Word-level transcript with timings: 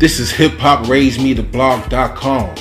This 0.00 0.18
is 0.18 0.30
hip 0.30 0.52
hop 0.52 0.88
raised 0.88 1.22
me 1.22 1.34
the 1.34 1.42
blog.com, 1.42 2.56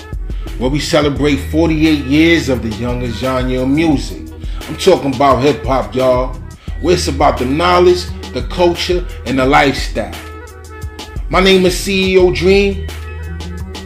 where 0.58 0.70
we 0.70 0.82
celebrate 0.82 1.38
48 1.38 2.04
years 2.04 2.50
of 2.50 2.62
the 2.62 2.68
youngest 2.76 3.20
genre 3.20 3.62
of 3.62 3.70
music. 3.70 4.30
I'm 4.68 4.76
talking 4.76 5.16
about 5.16 5.42
hip 5.42 5.64
hop, 5.64 5.96
y'all, 5.96 6.34
where 6.82 6.96
it's 6.96 7.08
about 7.08 7.40
the 7.40 7.46
knowledge, 7.46 8.04
the 8.34 8.46
culture, 8.52 9.08
and 9.26 9.40
the 9.40 9.46
lifestyle. 9.46 10.14
My 11.30 11.40
name 11.40 11.66
is 11.66 11.76
CEO 11.76 12.36
Dream. 12.36 12.86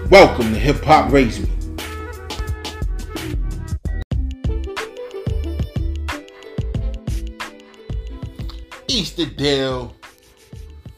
Welcome 0.10 0.52
to 0.52 0.60
Hip 0.60 0.84
Hop 0.86 1.12
Raise 1.12 1.40
Me. 1.40 1.50
Easter 8.88 9.28
Dale. 9.28 9.94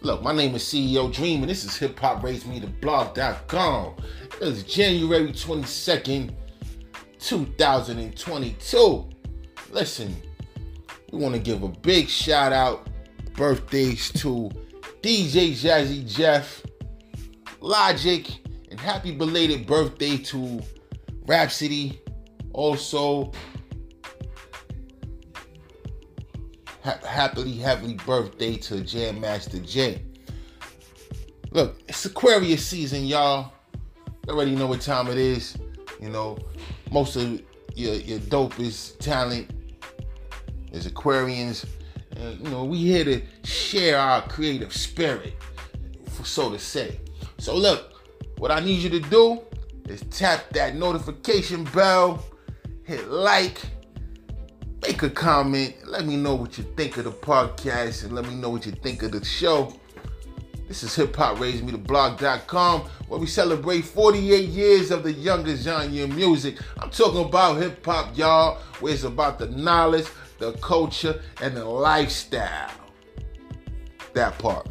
Look, 0.05 0.21
my 0.21 0.33
name 0.33 0.53
is 0.53 0.61
CEO 0.61 1.11
Dream, 1.11 1.41
and 1.41 1.49
this 1.49 1.63
is 1.63 1.75
Hip 1.77 1.97
Hop 1.97 2.21
Raise 2.21 2.45
Me 2.45 2.59
the 2.59 2.67
blog.com. 2.67 3.95
It's 4.39 4.61
January 4.61 5.29
22nd, 5.29 6.31
2022. 7.17 9.09
Listen, 9.71 10.15
we 11.11 11.17
want 11.17 11.33
to 11.33 11.41
give 11.41 11.63
a 11.63 11.69
big 11.69 12.07
shout 12.07 12.53
out 12.53 12.87
birthdays 13.33 14.11
to 14.11 14.51
DJ 15.01 15.53
Jazzy 15.53 16.07
Jeff, 16.07 16.61
Logic, 17.59 18.29
and 18.69 18.79
happy 18.79 19.11
belated 19.11 19.65
birthday 19.65 20.17
to 20.17 20.61
Rhapsody. 21.25 21.99
Also, 22.53 23.31
happily, 26.85 27.53
happily 27.53 27.95
birthday 28.05 28.55
to 28.57 28.81
Jam 28.81 29.19
Master 29.19 29.59
Jay. 29.59 30.01
Look, 31.51 31.81
it's 31.87 32.05
Aquarius 32.05 32.65
season, 32.65 33.05
y'all. 33.05 33.53
You 34.27 34.33
already 34.33 34.55
know 34.55 34.67
what 34.67 34.81
time 34.81 35.07
it 35.07 35.17
is. 35.17 35.57
You 36.01 36.09
know, 36.09 36.37
most 36.91 37.15
of 37.15 37.41
your, 37.75 37.95
your 37.95 38.19
dopest 38.19 38.99
talent 38.99 39.49
is 40.71 40.87
Aquarians. 40.87 41.65
You 42.17 42.49
know, 42.49 42.63
we 42.63 42.77
here 42.77 43.03
to 43.03 43.21
share 43.43 43.97
our 43.97 44.21
creative 44.23 44.73
spirit, 44.73 45.33
for 46.11 46.23
so 46.23 46.51
to 46.51 46.59
say. 46.59 46.99
So 47.39 47.55
look, 47.55 47.93
what 48.37 48.51
I 48.51 48.59
need 48.59 48.81
you 48.81 48.89
to 48.91 48.99
do 48.99 49.41
is 49.87 50.01
tap 50.11 50.49
that 50.51 50.75
notification 50.75 51.63
bell, 51.65 52.23
hit 52.83 53.09
like, 53.09 53.61
a 55.05 55.09
comment, 55.09 55.75
let 55.85 56.05
me 56.05 56.17
know 56.17 56.33
what 56.33 56.57
you 56.57 56.63
think 56.75 56.97
of 56.97 57.03
the 57.03 57.11
podcast, 57.11 58.03
and 58.03 58.13
let 58.13 58.25
me 58.25 58.33
know 58.33 58.49
what 58.49 58.65
you 58.65 58.71
think 58.71 59.03
of 59.03 59.11
the 59.11 59.23
show. 59.23 59.71
This 60.67 60.81
is 60.81 60.95
Hip 60.95 61.15
Hop 61.15 61.39
Raise 61.39 61.61
Me 61.61 61.71
blog.com 61.73 62.81
where 63.07 63.19
we 63.19 63.27
celebrate 63.27 63.85
48 63.85 64.49
years 64.49 64.89
of 64.89 65.03
the 65.03 65.11
youngest 65.13 65.63
genre 65.63 66.03
of 66.03 66.15
music. 66.15 66.57
I'm 66.79 66.89
talking 66.89 67.23
about 67.23 67.61
hip 67.61 67.85
hop, 67.85 68.17
y'all, 68.17 68.57
where 68.79 68.93
it's 68.93 69.03
about 69.03 69.37
the 69.37 69.47
knowledge, 69.47 70.07
the 70.39 70.53
culture, 70.53 71.21
and 71.39 71.55
the 71.55 71.65
lifestyle. 71.65 72.71
That 74.13 74.37
part. 74.39 74.67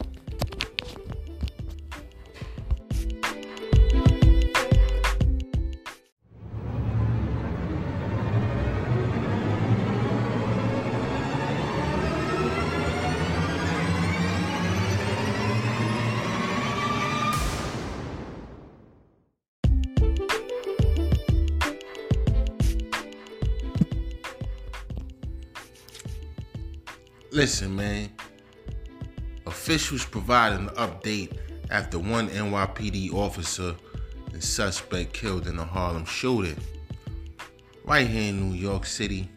Listen, 27.34 27.75
man. 27.75 28.11
Officials 29.45 30.05
provided 30.05 30.61
an 30.61 30.69
update 30.77 31.37
after 31.69 31.99
one 31.99 32.28
NYPD 32.28 33.12
officer 33.12 33.75
and 34.33 34.41
suspect 34.41 35.12
killed 35.12 35.49
in 35.49 35.59
a 35.59 35.65
Harlem 35.65 36.05
shooting. 36.05 36.56
Right 37.84 38.06
here 38.06 38.28
in 38.28 38.50
New 38.50 38.55
York 38.55 38.87
City, 38.87 39.28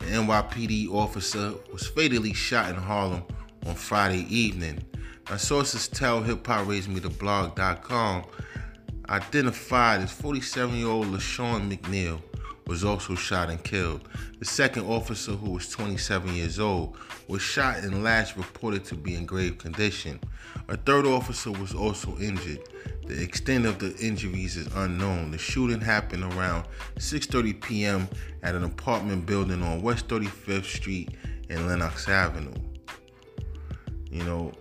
the 0.00 0.04
NYPD 0.04 0.90
officer 0.90 1.54
was 1.72 1.86
fatally 1.86 2.34
shot 2.34 2.68
in 2.68 2.76
Harlem 2.76 3.22
on 3.64 3.76
Friday 3.76 4.26
evening. 4.28 4.84
Sources 5.38 5.88
tell 5.88 6.20
hiphopRaiseMeTheBlog.com 6.20 8.24
identified 9.08 10.02
as 10.02 10.12
47-year-old 10.12 11.06
LaShawn 11.06 11.74
McNeil 11.74 12.20
was 12.66 12.84
also 12.84 13.14
shot 13.14 13.50
and 13.50 13.62
killed. 13.62 14.08
The 14.38 14.44
second 14.44 14.86
officer, 14.86 15.32
who 15.32 15.50
was 15.50 15.68
27 15.68 16.34
years 16.34 16.58
old, 16.58 16.96
was 17.28 17.42
shot 17.42 17.78
and 17.78 18.02
last 18.02 18.36
reported 18.36 18.84
to 18.86 18.94
be 18.94 19.14
in 19.14 19.26
grave 19.26 19.58
condition. 19.58 20.20
A 20.68 20.76
third 20.76 21.06
officer 21.06 21.50
was 21.50 21.74
also 21.74 22.16
injured. 22.18 22.60
The 23.06 23.20
extent 23.20 23.66
of 23.66 23.78
the 23.78 23.96
injuries 23.98 24.56
is 24.56 24.68
unknown. 24.74 25.32
The 25.32 25.38
shooting 25.38 25.80
happened 25.80 26.24
around 26.24 26.66
6:30 26.96 27.60
p.m. 27.60 28.08
at 28.42 28.54
an 28.54 28.64
apartment 28.64 29.26
building 29.26 29.62
on 29.62 29.82
West 29.82 30.08
35th 30.08 30.64
Street 30.64 31.10
and 31.50 31.66
Lenox 31.66 32.08
Avenue. 32.08 32.54
You 34.10 34.24
know, 34.24 34.52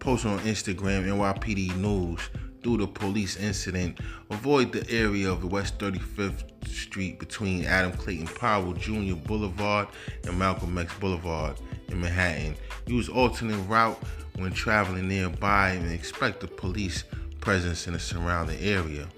posted 0.00 0.32
on 0.32 0.38
Instagram, 0.40 1.06
NYPD 1.06 1.76
News 1.76 2.20
due 2.68 2.76
to 2.76 2.86
police 2.86 3.38
incident, 3.38 3.98
avoid 4.28 4.72
the 4.72 4.90
area 4.90 5.30
of 5.30 5.50
West 5.50 5.78
35th 5.78 6.44
Street 6.68 7.18
between 7.18 7.64
Adam 7.64 7.92
Clayton 7.92 8.26
Powell 8.26 8.74
Jr. 8.74 9.14
Boulevard 9.14 9.88
and 10.24 10.38
Malcolm 10.38 10.76
X 10.76 10.92
Boulevard 11.00 11.56
in 11.88 11.98
Manhattan. 11.98 12.54
Use 12.86 13.08
alternate 13.08 13.56
route 13.68 13.98
when 14.36 14.52
traveling 14.52 15.08
nearby 15.08 15.70
and 15.70 15.90
expect 15.90 16.40
the 16.40 16.46
police 16.46 17.04
presence 17.40 17.86
in 17.86 17.94
the 17.94 17.98
surrounding 17.98 18.60
area. 18.60 19.08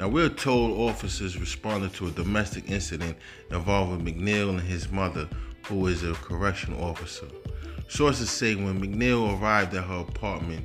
Now, 0.00 0.08
we're 0.08 0.28
told 0.28 0.80
officers 0.90 1.38
responded 1.38 1.94
to 1.94 2.08
a 2.08 2.10
domestic 2.10 2.68
incident 2.68 3.16
involving 3.52 4.04
McNeil 4.04 4.50
and 4.50 4.60
his 4.60 4.90
mother, 4.90 5.28
who 5.66 5.86
is 5.86 6.02
a 6.02 6.14
correctional 6.14 6.82
officer. 6.82 7.26
Sources 7.86 8.28
say 8.28 8.56
when 8.56 8.80
McNeil 8.80 9.40
arrived 9.40 9.74
at 9.74 9.84
her 9.84 10.00
apartment, 10.00 10.64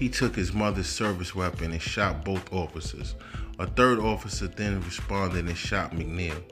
he 0.00 0.08
took 0.08 0.34
his 0.34 0.54
mother's 0.54 0.88
service 0.88 1.34
weapon 1.34 1.72
and 1.72 1.82
shot 1.82 2.24
both 2.24 2.50
officers. 2.54 3.14
A 3.58 3.66
third 3.66 3.98
officer 3.98 4.48
then 4.48 4.80
responded 4.80 5.46
and 5.46 5.56
shot 5.56 5.92
McNeil. 5.92 6.42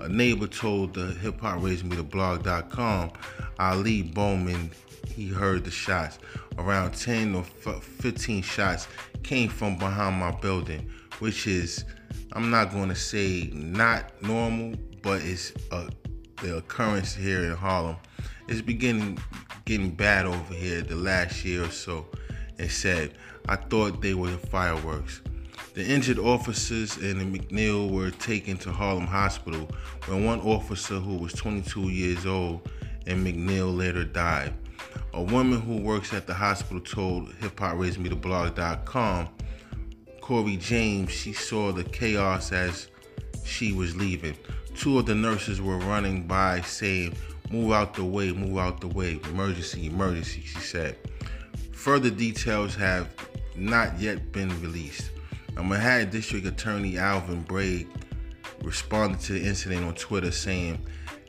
A 0.00 0.08
neighbor 0.08 0.48
told 0.48 0.94
the 0.94 1.06
hip 1.06 1.40
hop 1.40 1.62
raised 1.62 1.84
me 1.84 1.94
the 1.94 2.02
blog.com 2.02 3.12
Ali 3.60 4.02
Bowman 4.02 4.72
he 5.14 5.28
heard 5.28 5.64
the 5.64 5.70
shots. 5.70 6.18
Around 6.58 6.94
10 6.94 7.36
or 7.36 7.44
15 7.44 8.42
shots 8.42 8.88
came 9.22 9.48
from 9.48 9.78
behind 9.78 10.16
my 10.16 10.32
building, 10.32 10.90
which 11.20 11.46
is, 11.46 11.84
I'm 12.32 12.50
not 12.50 12.72
going 12.72 12.88
to 12.88 12.96
say 12.96 13.48
not 13.54 14.20
normal, 14.22 14.74
but 15.02 15.22
it's 15.22 15.52
a, 15.70 15.88
the 16.42 16.56
occurrence 16.56 17.14
here 17.14 17.44
in 17.44 17.54
Harlem. 17.54 17.96
It's 18.48 18.60
beginning 18.60 19.20
getting 19.66 19.90
bad 19.90 20.26
over 20.26 20.52
here 20.52 20.82
the 20.82 20.96
last 20.96 21.44
year 21.44 21.64
or 21.64 21.70
so 21.70 22.04
and 22.58 22.70
said, 22.70 23.14
I 23.48 23.56
thought 23.56 24.02
they 24.02 24.14
were 24.14 24.36
fireworks. 24.36 25.20
The 25.74 25.84
injured 25.86 26.18
officers 26.18 26.96
and 26.96 27.34
McNeil 27.34 27.90
were 27.90 28.10
taken 28.10 28.56
to 28.58 28.72
Harlem 28.72 29.06
Hospital 29.06 29.68
where 30.06 30.20
one 30.20 30.40
officer 30.40 30.96
who 30.96 31.16
was 31.16 31.32
22 31.34 31.82
years 31.90 32.26
old 32.26 32.68
and 33.06 33.24
McNeil 33.26 33.76
later 33.76 34.04
died. 34.04 34.54
A 35.14 35.22
woman 35.22 35.60
who 35.60 35.80
works 35.80 36.12
at 36.12 36.26
the 36.26 36.34
hospital 36.34 36.80
told 36.80 37.30
hiphopRaiseMeTheBlog.com, 37.34 39.28
Corey 40.20 40.56
James, 40.56 41.10
she 41.10 41.32
saw 41.32 41.72
the 41.72 41.84
chaos 41.84 42.52
as 42.52 42.88
she 43.44 43.72
was 43.72 43.96
leaving. 43.96 44.36
Two 44.74 44.98
of 44.98 45.06
the 45.06 45.14
nurses 45.14 45.60
were 45.60 45.78
running 45.78 46.26
by 46.26 46.60
saying, 46.62 47.14
Move 47.50 47.72
out 47.72 47.94
the 47.94 48.04
way, 48.04 48.30
move 48.30 48.58
out 48.58 48.80
the 48.80 48.88
way, 48.88 49.18
emergency, 49.24 49.86
emergency, 49.86 50.42
she 50.42 50.58
said. 50.58 50.98
Further 51.88 52.10
details 52.10 52.74
have 52.74 53.08
not 53.56 53.98
yet 53.98 54.30
been 54.30 54.50
released. 54.60 55.10
A 55.56 55.64
Manhattan 55.64 56.10
District 56.10 56.46
Attorney 56.46 56.98
Alvin 56.98 57.40
Bragg 57.40 57.88
responded 58.62 59.20
to 59.20 59.32
the 59.32 59.42
incident 59.42 59.86
on 59.86 59.94
Twitter 59.94 60.30
saying, 60.30 60.86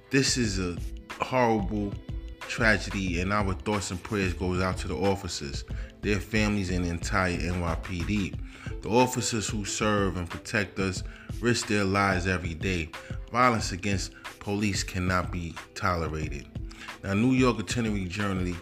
This 0.10 0.36
is 0.36 0.60
a 0.60 0.78
horrible 1.22 1.94
tragedy 2.42 3.22
and 3.22 3.32
our 3.32 3.54
thoughts 3.54 3.92
and 3.92 4.04
prayers 4.04 4.34
goes 4.34 4.62
out 4.62 4.76
to 4.80 4.90
the 4.90 4.98
officers, 4.98 5.64
their 6.02 6.20
families, 6.20 6.72
and 6.72 6.84
the 6.84 6.90
entire 6.90 7.38
NYPD. 7.38 8.36
The 8.82 8.90
officers 8.90 9.48
who 9.48 9.64
serve 9.64 10.18
and 10.18 10.30
protect 10.30 10.78
us 10.78 11.04
risk 11.40 11.68
their 11.68 11.86
lives 11.86 12.28
every 12.28 12.54
day. 12.54 12.90
Violence 13.32 13.72
against 13.72 14.12
police 14.40 14.84
cannot 14.84 15.32
be 15.32 15.56
tolerated. 15.74 16.48
Now, 17.02 17.14
New 17.14 17.32
York 17.32 17.60
Attorney 17.60 18.04
General 18.10 18.56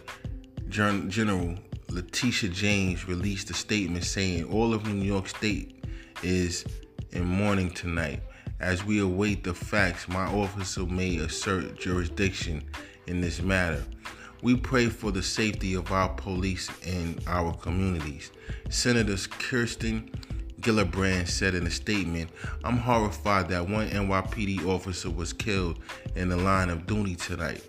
Letitia 1.90 2.50
James 2.50 3.08
released 3.08 3.50
a 3.50 3.54
statement 3.54 4.04
saying 4.04 4.44
all 4.44 4.74
of 4.74 4.86
New 4.86 5.02
York 5.02 5.28
State 5.28 5.84
is 6.22 6.64
in 7.12 7.24
mourning 7.24 7.70
tonight. 7.70 8.20
As 8.60 8.84
we 8.84 9.00
await 9.00 9.42
the 9.42 9.54
facts, 9.54 10.06
my 10.06 10.26
officer 10.26 10.84
may 10.84 11.16
assert 11.16 11.78
jurisdiction 11.78 12.62
in 13.06 13.20
this 13.20 13.40
matter. 13.40 13.84
We 14.42 14.56
pray 14.56 14.86
for 14.86 15.10
the 15.10 15.22
safety 15.22 15.74
of 15.74 15.90
our 15.90 16.10
police 16.10 16.68
and 16.86 17.22
our 17.26 17.54
communities. 17.54 18.32
Senator 18.68 19.16
Kirsten 19.38 20.10
Gillibrand 20.60 21.28
said 21.28 21.54
in 21.54 21.66
a 21.66 21.70
statement, 21.70 22.30
I'm 22.64 22.76
horrified 22.76 23.48
that 23.48 23.68
one 23.68 23.88
NYPD 23.88 24.66
officer 24.66 25.08
was 25.08 25.32
killed 25.32 25.78
in 26.16 26.28
the 26.28 26.36
line 26.36 26.68
of 26.68 26.86
duty 26.86 27.16
tonight, 27.16 27.64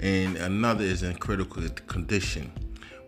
and 0.00 0.36
another 0.36 0.84
is 0.84 1.02
in 1.02 1.14
critical 1.14 1.62
condition. 1.86 2.50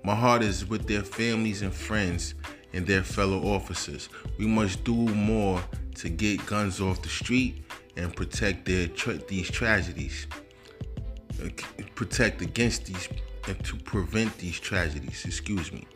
My 0.04 0.14
heart 0.14 0.42
is 0.42 0.66
with 0.66 0.86
their 0.86 1.02
families 1.02 1.62
and 1.62 1.72
friends 1.72 2.34
and 2.74 2.86
their 2.86 3.02
fellow 3.02 3.54
officers. 3.54 4.10
We 4.38 4.46
must 4.46 4.84
do 4.84 4.94
more 4.94 5.64
to 5.94 6.10
get 6.10 6.44
guns 6.44 6.78
off 6.78 7.00
the 7.00 7.08
street 7.08 7.64
and 7.96 8.14
protect 8.14 8.66
their 8.66 8.86
tra- 8.88 9.16
these 9.16 9.50
tragedies. 9.50 10.26
Protect 11.94 12.42
against 12.42 12.84
these 12.84 13.08
and 13.48 13.64
to 13.64 13.76
prevent 13.76 14.36
these 14.36 14.60
tragedies. 14.60 15.24
Excuse 15.24 15.72
me. 15.72 15.86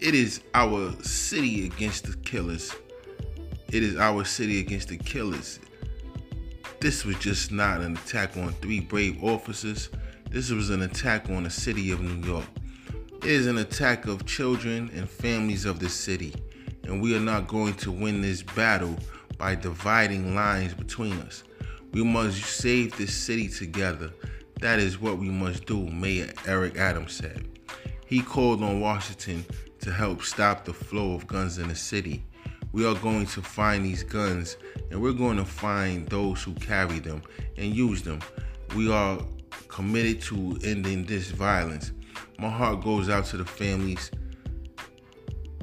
It 0.00 0.16
is 0.16 0.40
our 0.52 0.92
city 1.02 1.66
against 1.66 2.06
the 2.06 2.16
killers. 2.24 2.74
It 3.68 3.84
is 3.84 3.96
our 3.98 4.24
city 4.24 4.58
against 4.58 4.88
the 4.88 4.96
killers. 4.96 5.60
This 6.80 7.04
was 7.04 7.16
just 7.20 7.52
not 7.52 7.82
an 7.82 7.96
attack 7.96 8.36
on 8.36 8.52
three 8.54 8.80
brave 8.80 9.22
officers. 9.22 9.90
This 10.28 10.50
was 10.50 10.70
an 10.70 10.82
attack 10.82 11.30
on 11.30 11.44
the 11.44 11.50
city 11.50 11.92
of 11.92 12.00
New 12.00 12.26
York. 12.26 12.46
It 13.22 13.30
is 13.30 13.46
an 13.46 13.58
attack 13.58 14.06
of 14.06 14.26
children 14.26 14.90
and 14.96 15.08
families 15.08 15.64
of 15.64 15.78
the 15.78 15.88
city, 15.88 16.34
and 16.82 17.00
we 17.00 17.16
are 17.16 17.20
not 17.20 17.46
going 17.46 17.74
to 17.74 17.92
win 17.92 18.20
this 18.20 18.42
battle 18.42 18.96
by 19.38 19.54
dividing 19.54 20.34
lines 20.34 20.74
between 20.74 21.12
us. 21.20 21.44
We 21.92 22.02
must 22.02 22.42
save 22.42 22.96
this 22.96 23.14
city 23.14 23.48
together. 23.48 24.10
That 24.60 24.80
is 24.80 25.00
what 25.00 25.18
we 25.18 25.30
must 25.30 25.66
do, 25.66 25.86
Mayor 25.86 26.32
Eric 26.48 26.76
Adams 26.76 27.12
said. 27.12 27.46
He 28.06 28.22
called 28.22 28.60
on 28.60 28.80
Washington 28.80 29.44
to 29.82 29.92
help 29.92 30.24
stop 30.24 30.64
the 30.64 30.74
flow 30.74 31.14
of 31.14 31.28
guns 31.28 31.58
in 31.58 31.68
the 31.68 31.76
city. 31.76 32.24
We 32.72 32.84
are 32.84 32.96
going 32.96 33.26
to 33.26 33.40
find 33.40 33.84
these 33.84 34.02
guns 34.02 34.56
and 34.90 35.00
we're 35.00 35.12
going 35.12 35.36
to 35.36 35.44
find 35.44 36.08
those 36.08 36.42
who 36.42 36.54
carry 36.54 36.98
them 36.98 37.22
and 37.56 37.72
use 37.72 38.02
them. 38.02 38.18
We 38.74 38.90
are 38.90 39.20
committed 39.68 40.22
to 40.22 40.58
ending 40.64 41.04
this 41.04 41.30
violence. 41.30 41.92
My 42.42 42.50
heart 42.50 42.82
goes 42.82 43.08
out 43.08 43.26
to 43.26 43.36
the 43.36 43.44
families 43.44 44.10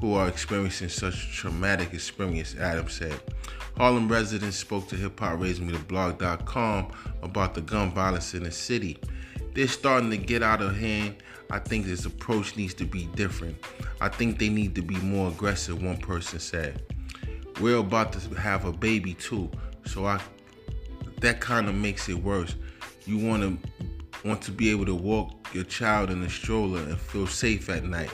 who 0.00 0.14
are 0.14 0.28
experiencing 0.28 0.88
such 0.88 1.30
traumatic 1.36 1.92
experience, 1.92 2.56
Adams 2.56 2.94
said. 2.94 3.20
Harlem 3.76 4.08
residents 4.08 4.56
spoke 4.56 4.88
to 4.88 4.96
hiphop.raisemetheblog.com 4.96 6.92
about 7.22 7.52
the 7.52 7.60
gun 7.60 7.90
violence 7.90 8.32
in 8.32 8.44
the 8.44 8.50
city. 8.50 8.96
They're 9.52 9.68
starting 9.68 10.08
to 10.08 10.16
get 10.16 10.42
out 10.42 10.62
of 10.62 10.74
hand. 10.74 11.16
I 11.50 11.58
think 11.58 11.84
this 11.84 12.06
approach 12.06 12.56
needs 12.56 12.72
to 12.74 12.86
be 12.86 13.10
different. 13.14 13.58
I 14.00 14.08
think 14.08 14.38
they 14.38 14.48
need 14.48 14.74
to 14.76 14.82
be 14.82 14.96
more 15.00 15.28
aggressive, 15.28 15.82
one 15.82 15.98
person 15.98 16.38
said. 16.38 16.82
We're 17.60 17.76
about 17.76 18.14
to 18.14 18.34
have 18.36 18.64
a 18.64 18.72
baby 18.72 19.12
too, 19.12 19.50
so 19.84 20.06
I 20.06 20.18
that 21.20 21.42
kind 21.42 21.68
of 21.68 21.74
makes 21.74 22.08
it 22.08 22.14
worse. 22.14 22.54
You 23.04 23.18
want 23.18 23.42
to 23.42 23.58
want 24.24 24.42
to 24.42 24.50
be 24.50 24.70
able 24.70 24.86
to 24.86 24.94
walk 24.94 25.48
your 25.54 25.64
child 25.64 26.10
in 26.10 26.22
a 26.22 26.30
stroller 26.30 26.80
and 26.80 26.98
feel 26.98 27.26
safe 27.26 27.68
at 27.68 27.84
night. 27.84 28.10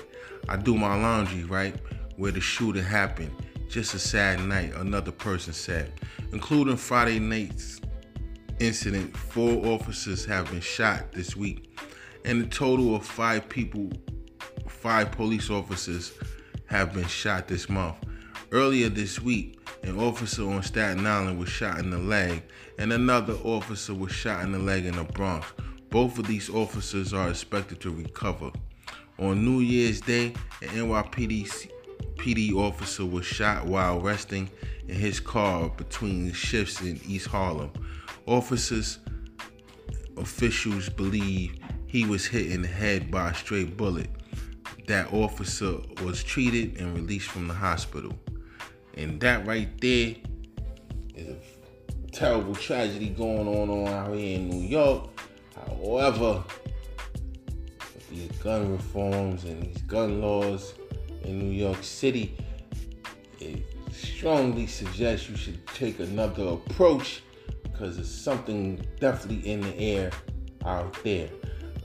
I 0.49 0.57
do 0.57 0.77
my 0.77 0.95
laundry, 1.01 1.45
right? 1.45 1.75
Where 2.17 2.33
the 2.33 2.41
shooting 2.41 2.83
happened. 2.83 3.35
Just 3.69 3.95
a 3.95 3.99
sad 3.99 4.41
night, 4.45 4.75
another 4.77 5.11
person 5.11 5.53
said. 5.53 5.93
Including 6.33 6.77
Friday 6.77 7.19
night's 7.19 7.81
incident, 8.61 9.17
four 9.17 9.67
officers 9.67 10.25
have 10.25 10.51
been 10.51 10.61
shot 10.61 11.13
this 11.13 11.35
week. 11.35 11.79
And 12.25 12.43
a 12.43 12.47
total 12.47 12.95
of 12.95 13.05
five 13.05 13.49
people, 13.49 13.91
five 14.69 15.11
police 15.11 15.51
officers 15.51 16.13
have 16.67 16.93
been 16.93 17.07
shot 17.07 17.49
this 17.49 17.69
month. 17.69 17.97
Earlier 18.53 18.89
this 18.89 19.21
week, 19.21 19.59
an 19.83 19.99
officer 19.99 20.49
on 20.49 20.63
Staten 20.63 21.07
Island 21.07 21.39
was 21.39 21.49
shot 21.49 21.81
in 21.81 21.91
the 21.91 21.99
leg, 21.99 22.43
and 22.79 22.93
another 22.93 23.35
officer 23.45 23.95
was 23.95 24.13
shot 24.13 24.45
in 24.45 24.53
the 24.53 24.59
leg 24.59 24.87
in 24.87 24.97
the 24.97 25.05
Bronx. 25.05 25.47
Both 25.91 26.19
of 26.19 26.27
these 26.27 26.51
officers 26.51 27.13
are 27.13 27.31
expected 27.31 27.81
to 27.81 27.91
recover. 27.91 28.51
On 29.19 29.45
New 29.45 29.61
Year's 29.61 30.01
Day, 30.01 30.35
an 30.61 30.69
NYPD 30.69 31.71
PD 32.17 32.53
officer 32.55 33.07
was 33.07 33.25
shot 33.25 33.67
while 33.67 34.01
resting 34.01 34.51
in 34.89 34.97
his 34.97 35.21
car 35.21 35.69
between 35.71 36.33
shifts 36.33 36.81
in 36.81 37.01
East 37.07 37.29
Harlem. 37.29 37.71
Officers 38.27 38.99
officials 40.17 40.89
believe 40.89 41.57
he 41.87 42.05
was 42.05 42.27
hit 42.27 42.51
in 42.51 42.63
the 42.63 42.69
head 42.69 43.11
by 43.11 43.31
a 43.31 43.35
stray 43.35 43.65
bullet. 43.65 44.11
That 44.87 45.13
officer 45.13 45.79
was 46.03 46.23
treated 46.23 46.79
and 46.81 46.95
released 46.95 47.29
from 47.29 47.49
the 47.49 47.55
hospital. 47.55 48.13
And 48.95 49.21
that 49.21 49.47
right 49.47 49.69
there 49.81 50.17
is 51.15 51.29
a 51.29 52.11
terrible 52.11 52.55
tragedy 52.55 53.11
going 53.11 53.49
on 53.49 53.89
out 53.89 54.15
here 54.15 54.37
in 54.37 54.49
New 54.49 54.67
York. 54.67 55.11
However, 55.57 56.45
these 58.11 58.31
gun 58.43 58.73
reforms 58.73 59.45
and 59.45 59.63
these 59.63 59.83
gun 59.83 60.21
laws 60.21 60.75
in 61.23 61.39
New 61.39 61.53
York 61.53 61.83
City, 61.83 62.37
it 63.41 63.65
strongly 63.93 64.67
suggests 64.67 65.29
you 65.29 65.37
should 65.37 65.67
take 65.69 66.01
another 66.01 66.45
approach 66.45 67.23
because 67.63 67.97
there's 67.97 68.13
something 68.13 68.85
definitely 69.01 69.51
in 69.51 69.61
the 69.61 69.79
air 69.79 70.11
out 70.65 71.03
there. 71.05 71.29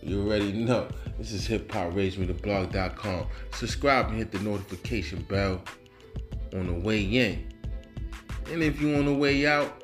You 0.01 0.25
already 0.27 0.51
know. 0.51 0.87
This 1.17 1.33
is 1.33 1.45
hip 1.45 1.71
hop 1.71 1.93
blog.com. 1.93 3.27
Subscribe 3.53 4.07
and 4.07 4.17
hit 4.17 4.31
the 4.31 4.39
notification 4.39 5.21
bell 5.23 5.61
on 6.53 6.67
the 6.67 6.73
way 6.73 7.03
in. 7.03 7.47
And 8.51 8.63
if 8.63 8.81
you're 8.81 8.97
on 8.97 9.05
the 9.05 9.13
way 9.13 9.45
out, 9.45 9.83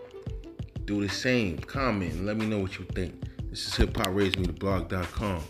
do 0.86 1.02
the 1.02 1.10
same. 1.10 1.60
Comment 1.60 2.12
and 2.14 2.26
let 2.26 2.38
me 2.38 2.48
know 2.48 2.60
what 2.60 2.80
you 2.80 2.86
think. 2.86 3.27
This 3.58 3.70
is 3.70 3.76
hip 3.76 3.98
hop 3.98 4.10
blog.com 4.54 5.42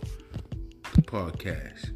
podcast. 1.02 1.92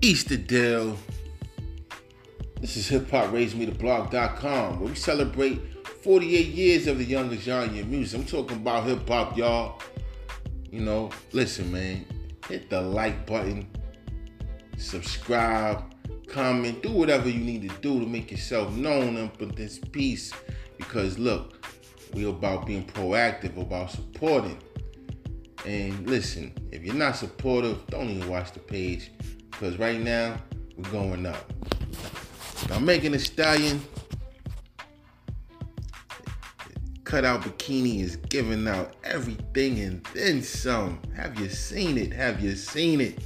Easter 0.00 0.38
Deal. 0.38 0.96
This 2.62 2.78
is 2.78 2.88
hip 2.88 3.10
hop 3.10 3.34
raise 3.34 3.54
me 3.54 3.66
the 3.66 3.72
blog.com 3.72 4.80
where 4.80 4.88
we 4.88 4.94
celebrate 4.94 5.77
48 6.08 6.46
years 6.46 6.86
of 6.86 6.96
the 6.96 7.04
youngest 7.04 7.42
genre 7.42 7.84
music. 7.84 8.18
I'm 8.18 8.24
talking 8.24 8.56
about 8.56 8.84
hip 8.84 9.06
hop, 9.06 9.36
y'all. 9.36 9.78
You 10.70 10.80
know, 10.80 11.10
listen, 11.32 11.70
man, 11.70 12.06
hit 12.48 12.70
the 12.70 12.80
like 12.80 13.26
button, 13.26 13.68
subscribe, 14.78 15.84
comment, 16.26 16.82
do 16.82 16.92
whatever 16.92 17.28
you 17.28 17.40
need 17.40 17.68
to 17.68 17.76
do 17.82 18.00
to 18.00 18.06
make 18.06 18.30
yourself 18.30 18.74
known 18.74 19.22
up 19.22 19.42
in 19.42 19.54
this 19.54 19.78
piece. 19.78 20.32
Because 20.78 21.18
look, 21.18 21.62
we're 22.14 22.30
about 22.30 22.64
being 22.64 22.86
proactive, 22.86 23.60
about 23.60 23.90
supporting. 23.90 24.56
And 25.66 26.08
listen, 26.08 26.54
if 26.72 26.84
you're 26.84 26.94
not 26.94 27.16
supportive, 27.16 27.86
don't 27.88 28.08
even 28.08 28.30
watch 28.30 28.52
the 28.52 28.60
page. 28.60 29.12
Because 29.50 29.78
right 29.78 30.00
now, 30.00 30.40
we're 30.74 30.90
going 30.90 31.26
up. 31.26 31.52
Now, 32.70 32.78
Megan 32.78 33.12
Thee 33.12 33.18
Stallion 33.18 33.82
cutout 37.08 37.40
bikini 37.40 38.02
is 38.02 38.16
giving 38.16 38.68
out 38.68 38.92
everything 39.02 39.80
and 39.80 40.04
then 40.12 40.42
some. 40.42 41.00
Have 41.16 41.40
you 41.40 41.48
seen 41.48 41.96
it? 41.96 42.12
Have 42.12 42.42
you 42.42 42.54
seen 42.54 43.00
it? 43.00 43.18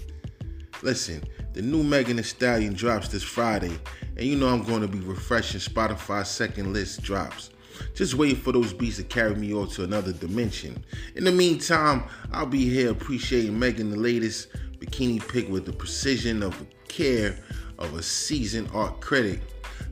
Listen, 0.82 1.20
the 1.52 1.62
new 1.62 1.82
Megan 1.82 2.16
Thee 2.16 2.22
Stallion 2.22 2.74
drops 2.74 3.08
this 3.08 3.24
Friday, 3.24 3.76
and 4.16 4.24
you 4.24 4.36
know 4.36 4.46
I'm 4.46 4.62
going 4.62 4.82
to 4.82 4.88
be 4.88 5.00
refreshing 5.00 5.58
Spotify's 5.58 6.30
second 6.30 6.72
list 6.72 7.02
drops. 7.02 7.50
Just 7.92 8.14
waiting 8.14 8.36
for 8.36 8.52
those 8.52 8.72
beats 8.72 8.98
to 8.98 9.02
carry 9.02 9.34
me 9.34 9.52
on 9.52 9.66
to 9.70 9.82
another 9.82 10.12
dimension. 10.12 10.84
In 11.16 11.24
the 11.24 11.32
meantime, 11.32 12.04
I'll 12.32 12.46
be 12.46 12.68
here 12.68 12.92
appreciating 12.92 13.58
Megan 13.58 13.90
the 13.90 13.96
latest 13.96 14.46
bikini 14.78 15.26
pick 15.26 15.48
with 15.48 15.66
the 15.66 15.72
precision 15.72 16.44
of 16.44 16.56
the 16.56 16.66
care 16.86 17.36
of 17.80 17.94
a 17.94 18.02
seasoned 18.02 18.70
art 18.72 19.00
critic. 19.00 19.40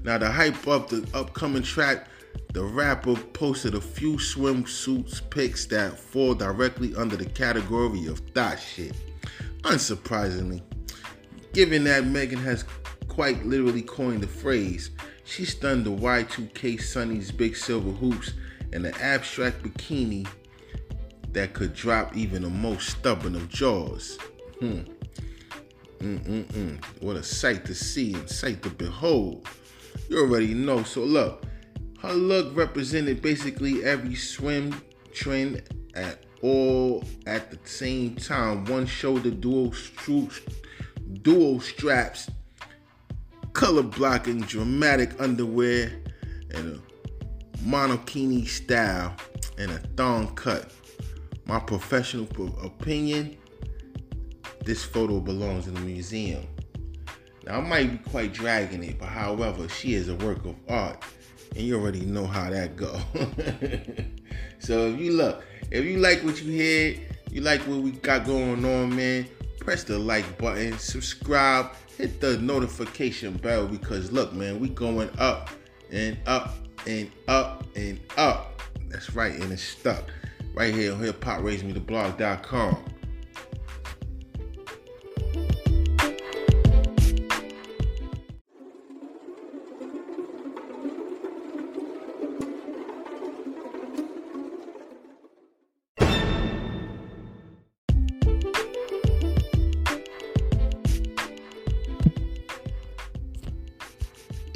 Now, 0.05 0.17
to 0.19 0.31
hype 0.31 0.69
up 0.69 0.91
the 0.91 1.05
upcoming 1.13 1.65
track, 1.65 2.07
the 2.53 2.65
rapper 2.65 3.15
posted 3.15 3.75
a 3.75 3.81
few 3.81 4.15
swimsuits 4.17 5.29
pics 5.31 5.67
that 5.67 5.99
fall 5.99 6.35
directly 6.35 6.95
under 6.97 7.17
the 7.17 7.25
category 7.25 8.07
of 8.07 8.19
thought 8.35 8.59
shit. 8.59 8.95
Unsurprisingly, 9.63 10.63
given 11.53 11.85
that 11.85 12.07
Megan 12.07 12.39
has 12.39 12.65
quite 13.09 13.45
literally 13.45 13.83
coined 13.83 14.23
the 14.23 14.27
phrase, 14.27 14.91
she 15.25 15.45
stunned 15.45 15.87
the 15.87 15.91
Y2K 15.91 16.81
Sunny's 16.81 17.31
big 17.31 17.57
silver 17.57 17.91
hoops 17.91 18.33
and 18.73 18.85
an 18.85 18.95
abstract 19.01 19.63
bikini 19.63 20.27
that 21.33 21.55
could 21.55 21.75
drop 21.75 22.17
even 22.17 22.43
the 22.43 22.51
most 22.51 22.89
stubborn 22.89 23.37
of 23.37 23.49
jaws. 23.49 24.19
Hmm. 24.59 24.81
Mm-mm-mm. 25.99 26.83
What 27.01 27.17
a 27.17 27.23
sight 27.23 27.65
to 27.67 27.75
see 27.75 28.15
and 28.15 28.29
sight 28.29 28.63
to 28.63 28.71
behold. 28.71 29.47
You 30.09 30.19
already 30.21 30.55
know. 30.55 30.83
So 30.83 31.03
look, 31.03 31.45
her 32.03 32.13
look 32.13 32.55
represented 32.57 33.23
basically 33.23 33.85
every 33.85 34.15
swim 34.15 34.81
trend 35.13 35.63
at 35.95 36.25
all 36.43 37.05
at 37.27 37.51
the 37.51 37.59
same 37.65 38.17
time. 38.17 38.65
One 38.65 38.87
shoulder 38.87 39.31
dual 39.31 39.75
dual 41.23 41.61
straps, 41.61 42.31
color 43.53 43.83
blocking, 43.83 44.41
dramatic 44.41 45.21
underwear, 45.21 45.93
and 46.55 46.81
a 47.55 47.59
monokini 47.59 48.47
style, 48.49 49.15
and 49.59 49.71
a 49.71 49.79
thong 49.97 50.35
cut. 50.35 50.73
My 51.47 51.59
professional 51.59 52.29
opinion 52.65 53.37
this 54.65 54.85
photo 54.85 55.21
belongs 55.21 55.67
in 55.67 55.75
the 55.75 55.81
museum. 55.81 56.47
Now, 57.47 57.59
I 57.59 57.61
might 57.61 57.91
be 57.91 58.11
quite 58.11 58.33
dragging 58.33 58.85
it, 58.85 58.99
but 58.99 59.09
however, 59.09 59.69
she 59.69 59.95
is 59.95 60.09
a 60.09 60.15
work 60.17 60.45
of 60.45 60.55
art, 60.69 61.03
and 61.57 61.65
you 61.65 61.79
already 61.79 62.01
know 62.01 62.27
how 62.27 62.51
that 62.51 62.77
go. 62.77 63.01
so 64.59 64.89
if 64.89 65.01
you 65.01 65.13
look, 65.13 65.45
if 65.71 65.85
you 65.85 65.99
like 65.99 66.23
what 66.23 66.43
you 66.43 66.51
hear, 66.51 66.97
you 67.31 67.41
like 67.41 67.61
what 67.63 67.79
we 67.79 67.93
got 67.93 68.25
going 68.25 68.65
on, 68.65 68.95
man, 68.95 69.27
press 69.59 69.85
the 69.85 69.99
like 69.99 70.39
button, 70.39 70.79
subscribe, 70.79 71.71
hit 71.97 72.21
the 72.21 72.39
notification 72.39 73.37
bell 73.37 73.67
because 73.67 74.11
look, 74.13 74.33
man, 74.33 74.59
we 74.61 74.69
going 74.69 75.11
up 75.19 75.51
and 75.91 76.19
up 76.27 76.55
and 76.87 77.11
up 77.29 77.65
and 77.77 78.01
up. 78.17 78.63
That's 78.89 79.15
right, 79.15 79.35
and 79.35 79.53
it's 79.53 79.63
stuck 79.63 80.05
right 80.55 80.75
here 80.75 80.93
on 80.93 81.01
hip 81.01 81.21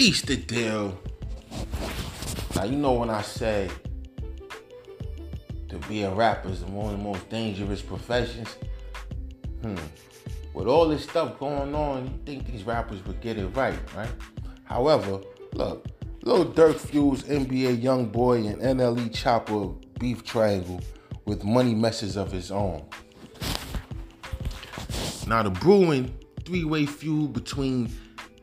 hop 0.05 0.13
raise 0.13 0.23
the 0.23 0.35
Easter 0.35 0.37
deal. 0.37 0.99
Now 2.57 2.65
you 2.65 2.77
know 2.77 2.93
when 2.95 3.11
I 3.11 3.23
say 3.23 3.71
to 5.69 5.79
be 5.89 6.03
a 6.03 6.15
rapper 6.15 6.51
is 6.51 6.63
one 6.65 6.93
of 6.93 6.99
the 6.99 7.05
most 7.05 7.29
dangerous 7.31 7.83
professions. 7.83 8.57
Hmm. 9.63 9.77
With 10.53 10.69
all 10.69 10.89
this 10.89 11.03
stuff 11.03 11.39
going 11.39 11.75
on, 11.75 12.05
you 12.05 12.19
think 12.25 12.47
these 12.47 12.63
rappers 12.65 13.05
would 13.07 13.21
get 13.21 13.39
it 13.39 13.47
right, 13.57 13.79
right? 13.97 14.11
However, 14.65 15.21
look, 15.55 15.87
Lil 16.23 16.53
Durk 16.53 16.77
fuels 16.77 17.25
NBA 17.25 17.83
Youngboy 17.83 18.53
and 18.53 18.63
NLE 18.63 19.11
Choppa 19.11 19.75
beef 19.99 20.23
triangle 20.23 20.81
with 21.25 21.43
money 21.45 21.75
messes 21.75 22.17
of 22.17 22.31
his 22.31 22.51
own. 22.51 22.85
Now 25.27 25.43
the 25.43 25.51
brewing 25.51 26.15
three-way 26.45 26.87
feud 26.87 27.33
between 27.33 27.91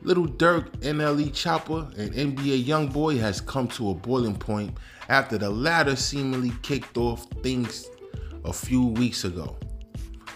Lil 0.03 0.25
Durk, 0.27 0.69
NLE 0.79 1.29
Choppa, 1.29 1.95
and 1.97 2.13
NBA 2.13 2.65
Youngboy 2.65 3.19
has 3.19 3.39
come 3.39 3.67
to 3.69 3.91
a 3.91 3.93
boiling 3.93 4.35
point 4.35 4.75
after 5.09 5.37
the 5.37 5.49
latter 5.49 5.95
seemingly 5.95 6.51
kicked 6.63 6.97
off 6.97 7.27
things 7.43 7.87
a 8.43 8.51
few 8.51 8.87
weeks 8.87 9.25
ago. 9.25 9.55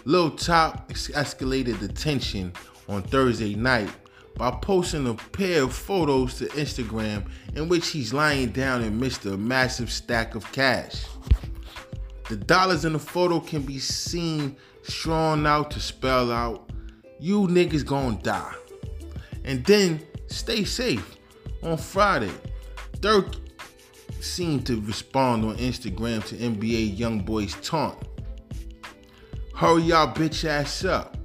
Lil 0.04 0.30
Top 0.30 0.88
escalated 0.90 1.80
the 1.80 1.88
tension 1.88 2.52
on 2.88 3.02
Thursday 3.02 3.56
night 3.56 3.90
by 4.36 4.52
posting 4.52 5.08
a 5.08 5.14
pair 5.14 5.64
of 5.64 5.74
photos 5.74 6.38
to 6.38 6.46
Instagram 6.48 7.26
in 7.56 7.68
which 7.68 7.88
he's 7.88 8.12
lying 8.12 8.50
down 8.50 8.84
amidst 8.84 9.24
a 9.24 9.36
massive 9.36 9.90
stack 9.90 10.36
of 10.36 10.50
cash. 10.52 11.04
The 12.28 12.36
dollars 12.36 12.84
in 12.84 12.92
the 12.92 12.98
photo 13.00 13.40
can 13.40 13.62
be 13.62 13.80
seen 13.80 14.56
strung 14.82 15.44
out 15.46 15.72
to 15.72 15.80
spell 15.80 16.30
out, 16.30 16.70
You 17.18 17.48
niggas 17.48 17.84
gonna 17.84 18.18
die. 18.22 18.54
And 19.46 19.64
then 19.64 20.04
stay 20.26 20.64
safe. 20.64 21.16
On 21.62 21.78
Friday, 21.78 22.32
Durk 22.98 23.38
seemed 24.20 24.66
to 24.66 24.80
respond 24.82 25.44
on 25.44 25.56
Instagram 25.56 26.24
to 26.26 26.34
NBA 26.36 26.98
Youngboy's 26.98 27.54
taunt. 27.66 27.96
Hurry 29.54 29.82
y'all 29.84 30.12
bitch 30.12 30.44
ass 30.44 30.84
up. 30.84 31.16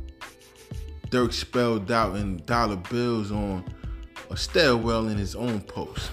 Durk 1.09 1.33
spelled 1.33 1.91
out 1.91 2.15
in 2.15 2.37
dollar 2.45 2.77
bills 2.77 3.31
on 3.31 3.65
a 4.29 4.37
stairwell 4.37 5.09
in 5.09 5.17
his 5.17 5.35
own 5.35 5.59
post. 5.61 6.11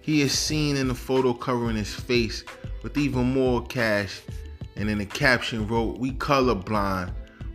He 0.00 0.22
is 0.22 0.36
seen 0.36 0.76
in 0.76 0.88
the 0.88 0.94
photo 0.94 1.34
covering 1.34 1.76
his 1.76 1.92
face 1.92 2.44
with 2.82 2.96
even 2.96 3.34
more 3.34 3.66
cash, 3.66 4.22
and 4.76 4.88
in 4.88 4.98
the 4.98 5.06
caption 5.06 5.66
wrote, 5.66 5.98
We 5.98 6.12
colorblind, 6.12 7.12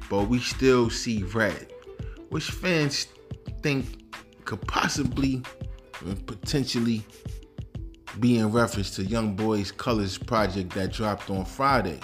but 0.10 0.24
we 0.26 0.40
still 0.40 0.90
see 0.90 1.24
red. 1.24 1.74
Which 2.30 2.52
fans 2.52 3.08
think 3.62 3.86
could 4.46 4.62
possibly 4.68 5.42
and 6.06 6.26
potentially 6.28 7.04
be 8.20 8.38
in 8.38 8.52
reference 8.52 8.92
to 8.96 9.04
Young 9.04 9.36
Boy's 9.36 9.72
Colors 9.72 10.18
project 10.18 10.74
that 10.74 10.92
dropped 10.92 11.30
on 11.30 11.46
Friday. 11.46 12.00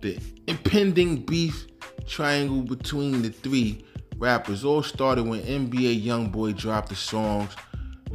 The 0.00 0.18
impending 0.46 1.24
beef 1.24 1.66
triangle 2.06 2.62
between 2.62 3.22
the 3.22 3.30
three 3.30 3.84
rappers 4.18 4.64
all 4.64 4.82
started 4.82 5.26
when 5.26 5.40
NBA 5.42 6.04
Youngboy 6.04 6.56
dropped 6.56 6.90
the 6.90 6.96
songs 6.96 7.50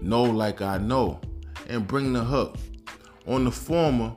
Know 0.02 0.24
Like 0.24 0.62
I 0.62 0.78
Know 0.78 1.20
and 1.68 1.88
Bring 1.88 2.14
the 2.14 2.24
Hook. 2.24 2.56
On 3.28 3.46
the 3.46 3.52
former, 3.52 4.16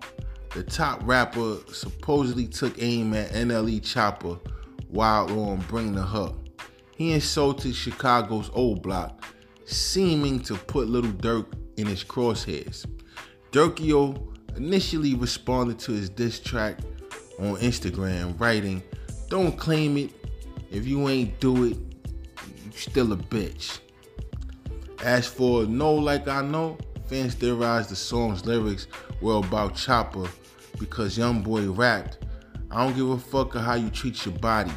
the 0.54 0.62
top 0.62 1.00
rapper 1.04 1.56
supposedly 1.73 2.47
took 2.47 2.80
aim 2.83 3.12
at 3.14 3.30
NLE 3.33 3.80
Choppa 3.80 4.38
while 4.88 5.28
on 5.40 5.59
Bring 5.68 5.94
the 5.94 6.02
Hook. 6.02 6.43
He 6.96 7.12
insulted 7.12 7.74
Chicago's 7.74 8.50
old 8.54 8.82
block, 8.82 9.24
seeming 9.64 10.40
to 10.40 10.54
put 10.54 10.88
Lil 10.88 11.02
Durk 11.02 11.46
in 11.76 11.86
his 11.86 12.04
crosshairs. 12.04 12.86
Durkio 13.50 14.16
initially 14.56 15.14
responded 15.14 15.78
to 15.80 15.92
his 15.92 16.08
diss 16.08 16.38
track 16.38 16.78
on 17.40 17.56
Instagram, 17.56 18.38
writing, 18.38 18.82
Don't 19.28 19.58
claim 19.58 19.96
it. 19.96 20.12
If 20.70 20.86
you 20.86 21.08
ain't 21.08 21.38
do 21.40 21.64
it, 21.64 21.76
you 22.46 22.72
still 22.72 23.12
a 23.12 23.16
bitch. 23.16 23.80
As 25.02 25.26
for 25.26 25.66
Know 25.66 25.94
Like 25.94 26.28
I 26.28 26.42
Know, 26.42 26.78
fans 27.06 27.34
theorized 27.34 27.90
the 27.90 27.96
song's 27.96 28.46
lyrics 28.46 28.86
were 29.20 29.38
about 29.38 29.74
Choppa 29.74 30.28
because 30.78 31.18
Young 31.18 31.42
Boy 31.42 31.68
rapped, 31.70 32.18
I 32.70 32.84
don't 32.84 32.96
give 32.96 33.10
a 33.10 33.18
fuck 33.18 33.54
how 33.54 33.74
you 33.74 33.90
treat 33.90 34.24
your 34.24 34.36
body 34.38 34.72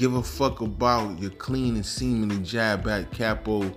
give 0.00 0.14
a 0.14 0.22
fuck 0.22 0.62
about 0.62 1.18
your 1.20 1.30
clean 1.32 1.74
and 1.74 1.84
seemingly 1.84 2.38
jab 2.38 2.88
at 2.88 3.10
capo 3.10 3.70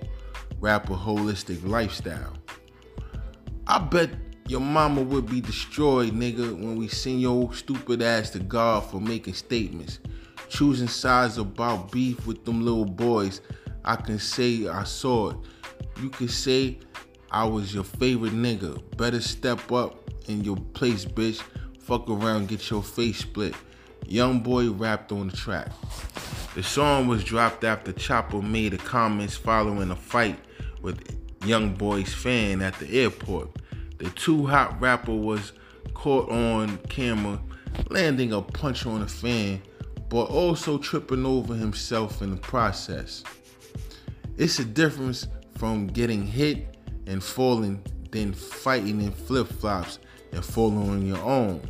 rapper 0.58 0.94
holistic 0.94 1.62
lifestyle. 1.68 2.32
I 3.66 3.78
bet 3.78 4.08
your 4.48 4.60
mama 4.60 5.02
would 5.02 5.26
be 5.26 5.42
destroyed, 5.42 6.14
nigga, 6.14 6.50
when 6.50 6.76
we 6.76 6.88
send 6.88 7.20
your 7.20 7.52
stupid 7.52 8.00
ass 8.00 8.30
to 8.30 8.38
God 8.38 8.90
for 8.90 9.02
making 9.02 9.34
statements. 9.34 9.98
Choosing 10.48 10.88
sides 10.88 11.36
about 11.36 11.92
beef 11.92 12.26
with 12.26 12.42
them 12.46 12.64
little 12.64 12.86
boys. 12.86 13.42
I 13.84 13.96
can 13.96 14.18
say 14.18 14.66
I 14.66 14.84
saw 14.84 15.32
it. 15.32 15.36
You 16.00 16.08
can 16.08 16.28
say 16.28 16.78
I 17.30 17.44
was 17.44 17.74
your 17.74 17.84
favorite 17.84 18.32
nigga. 18.32 18.82
Better 18.96 19.20
step 19.20 19.70
up 19.70 20.10
in 20.26 20.42
your 20.42 20.56
place, 20.56 21.04
bitch. 21.04 21.42
Fuck 21.80 22.08
around, 22.08 22.48
get 22.48 22.70
your 22.70 22.82
face 22.82 23.18
split. 23.18 23.54
Young 24.06 24.40
boy 24.40 24.70
rapped 24.70 25.12
on 25.12 25.28
the 25.28 25.36
track. 25.36 25.68
The 26.54 26.62
song 26.62 27.08
was 27.08 27.24
dropped 27.24 27.64
after 27.64 27.92
Choppa 27.92 28.42
made 28.42 28.74
a 28.74 28.78
comments 28.78 29.36
following 29.36 29.90
a 29.90 29.96
fight 29.96 30.38
with 30.82 31.18
Young 31.44 31.74
Boy's 31.74 32.12
fan 32.12 32.62
at 32.62 32.74
the 32.78 33.02
airport. 33.02 33.50
The 33.98 34.10
too 34.10 34.46
hot 34.46 34.80
rapper 34.80 35.14
was 35.14 35.52
caught 35.94 36.30
on 36.30 36.78
camera 36.88 37.40
landing 37.90 38.32
a 38.32 38.40
punch 38.40 38.86
on 38.86 39.02
a 39.02 39.06
fan, 39.08 39.60
but 40.08 40.24
also 40.24 40.78
tripping 40.78 41.26
over 41.26 41.54
himself 41.54 42.22
in 42.22 42.30
the 42.30 42.36
process. 42.36 43.24
It's 44.36 44.58
a 44.58 44.64
difference 44.64 45.26
from 45.56 45.86
getting 45.86 46.26
hit 46.26 46.76
and 47.06 47.22
falling 47.22 47.82
than 48.10 48.32
fighting 48.32 49.00
in 49.00 49.12
flip 49.12 49.48
flops 49.48 49.98
and 50.32 50.44
falling 50.44 50.90
on 50.90 51.06
your 51.06 51.18
own. 51.18 51.60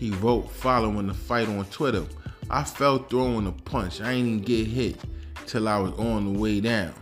He 0.00 0.12
wrote 0.12 0.50
following 0.50 1.08
the 1.08 1.12
fight 1.12 1.46
on 1.46 1.62
Twitter. 1.66 2.06
I 2.48 2.64
fell 2.64 3.00
throwing 3.00 3.46
a 3.46 3.52
punch. 3.52 4.00
I 4.00 4.12
ain't 4.12 4.26
even 4.26 4.40
get 4.40 4.66
hit 4.66 4.96
till 5.44 5.68
I 5.68 5.78
was 5.78 5.92
on 5.98 6.32
the 6.32 6.38
way 6.38 6.58
down. 6.58 6.94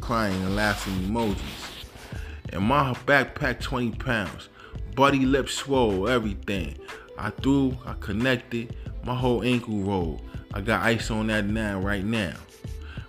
Crying 0.00 0.42
and 0.42 0.56
laughing 0.56 0.94
emojis. 0.94 1.36
And 2.50 2.64
my 2.64 2.94
backpack 3.04 3.60
20 3.60 3.96
pounds. 3.96 4.48
Buddy 4.96 5.26
lips 5.26 5.52
swole, 5.52 6.08
everything. 6.08 6.78
I 7.18 7.28
threw, 7.28 7.76
I 7.84 7.92
connected, 8.00 8.76
my 9.04 9.14
whole 9.14 9.42
ankle 9.42 9.80
rolled. 9.80 10.22
I 10.54 10.62
got 10.62 10.82
ice 10.82 11.10
on 11.10 11.26
that 11.26 11.44
now, 11.44 11.80
right 11.80 12.04
now. 12.04 12.32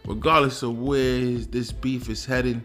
Regardless 0.06 0.64
of 0.64 0.78
where 0.78 1.38
this 1.38 1.72
beef 1.72 2.10
is 2.10 2.26
headed, 2.26 2.62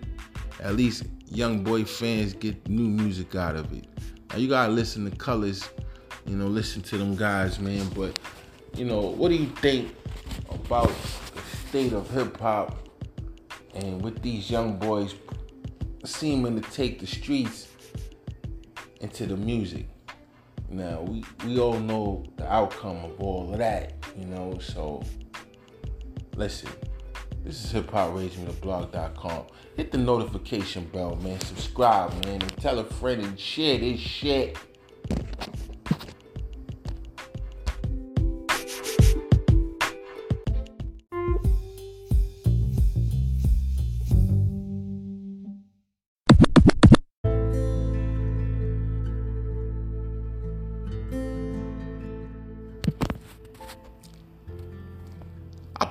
at 0.59 0.75
least 0.75 1.05
young 1.31 1.62
boy 1.62 1.85
fans 1.85 2.35
get 2.35 2.69
new 2.69 2.88
music 2.88 3.37
out 3.37 3.55
of 3.55 3.73
it. 3.73 3.85
Now 4.31 4.38
you 4.38 4.49
gotta 4.49 4.73
listen 4.73 5.09
to 5.09 5.17
colors 5.17 5.69
you 6.29 6.37
know, 6.37 6.47
listen 6.47 6.83
to 6.83 6.99
them 6.99 7.17
guys, 7.17 7.59
man. 7.59 7.89
But, 7.95 8.19
you 8.77 8.85
know, 8.85 9.01
what 9.01 9.31
do 9.31 9.37
you 9.37 9.47
think 9.47 9.95
about 10.51 10.89
the 11.35 11.41
state 11.69 11.95
of 11.95 12.09
hip 12.11 12.39
hop 12.39 12.77
and 13.75 14.03
with 14.03 14.23
these 14.23 14.51
young 14.51 14.79
boys 14.79 15.15
seeming 16.05 16.61
to 16.61 16.71
take 16.71 17.01
the 17.01 17.07
streets 17.07 17.69
into 19.01 19.27
the 19.27 19.37
music? 19.37 19.89
Now, 20.69 21.01
we, 21.01 21.25
we 21.47 21.59
all 21.59 21.81
know 21.81 22.25
the 22.37 22.53
outcome 22.53 23.05
of 23.05 23.19
all 23.21 23.51
of 23.51 23.59
that, 23.59 23.95
you 24.19 24.27
know, 24.27 24.59
so 24.59 25.03
listen. 26.37 26.69
This 27.43 27.65
is 27.65 27.71
hip 27.71 27.91
hop 27.91 28.13
blog.com. 28.61 29.47
Hit 29.77 29.93
the 29.93 29.97
notification 29.97 30.85
bell, 30.93 31.17
man. 31.17 31.41
Subscribe, 31.41 32.13
man, 32.27 32.43
and 32.43 32.57
tell 32.59 32.79
a 32.81 32.85
friend 32.85 33.23
and 33.23 33.41
share 33.41 33.79
this 33.79 33.99
shit. 33.99 34.59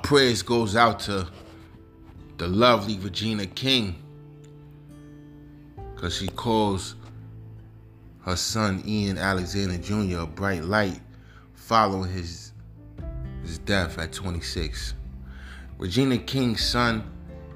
Praise 0.08 0.42
goes 0.42 0.74
out 0.74 1.02
to 1.02 1.28
the 2.38 2.48
lovely 2.48 2.98
Regina 3.00 3.46
King 3.46 3.94
because 5.94 6.16
she 6.16 6.30
calls 6.30 6.96
her 8.22 8.38
son 8.38 8.82
Ian 8.88 9.18
Alexander 9.18 9.78
Jr. 9.78 10.20
a 10.20 10.26
bright 10.26 10.64
light 10.64 11.02
following 11.56 12.10
his, 12.10 12.54
his 13.42 13.58
death 13.60 13.98
at 14.00 14.14
26. 14.14 14.94
Regina 15.78 16.18
King's 16.20 16.64
son 16.64 17.04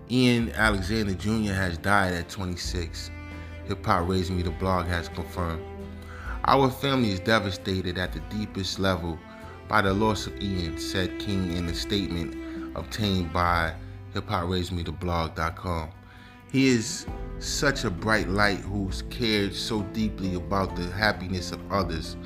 Ian 0.10 0.51
Alexander 0.51 1.13
Jr. 1.13 1.53
has 1.53 1.77
died 1.77 2.13
at 2.13 2.27
26. 2.27 3.12
Hip 3.70 3.86
Hop 3.86 4.10
Raised 4.10 4.29
Me, 4.29 4.41
the 4.41 4.51
blog 4.51 4.88
has 4.88 5.08
confirmed. 5.08 5.63
Our 6.43 6.70
family 6.70 7.12
is 7.12 7.22
devastated 7.22 7.98
at 7.98 8.12
the 8.12 8.20
deepest 8.29 8.77
level 8.77 9.17
by 9.70 9.81
the 9.81 9.93
loss 9.93 10.27
of 10.27 10.38
Ian, 10.41 10.77
said 10.77 11.17
King 11.17 11.55
in 11.55 11.70
a 11.70 11.74
statement 11.74 12.40
obtained 12.75 13.32
by 13.34 13.74
hiphopRaisedMeTheBlog.com. 14.13 15.90
He 16.51 16.68
is 16.68 17.06
such 17.40 17.86
a 17.86 17.90
bright 17.90 18.28
light 18.28 18.60
who's 18.60 19.04
cared 19.04 19.56
so 19.56 19.84
deeply 19.94 20.36
about 20.36 20.75
the 20.75 20.88
happiness 20.92 21.51
of 21.51 21.72
others. 21.72 22.18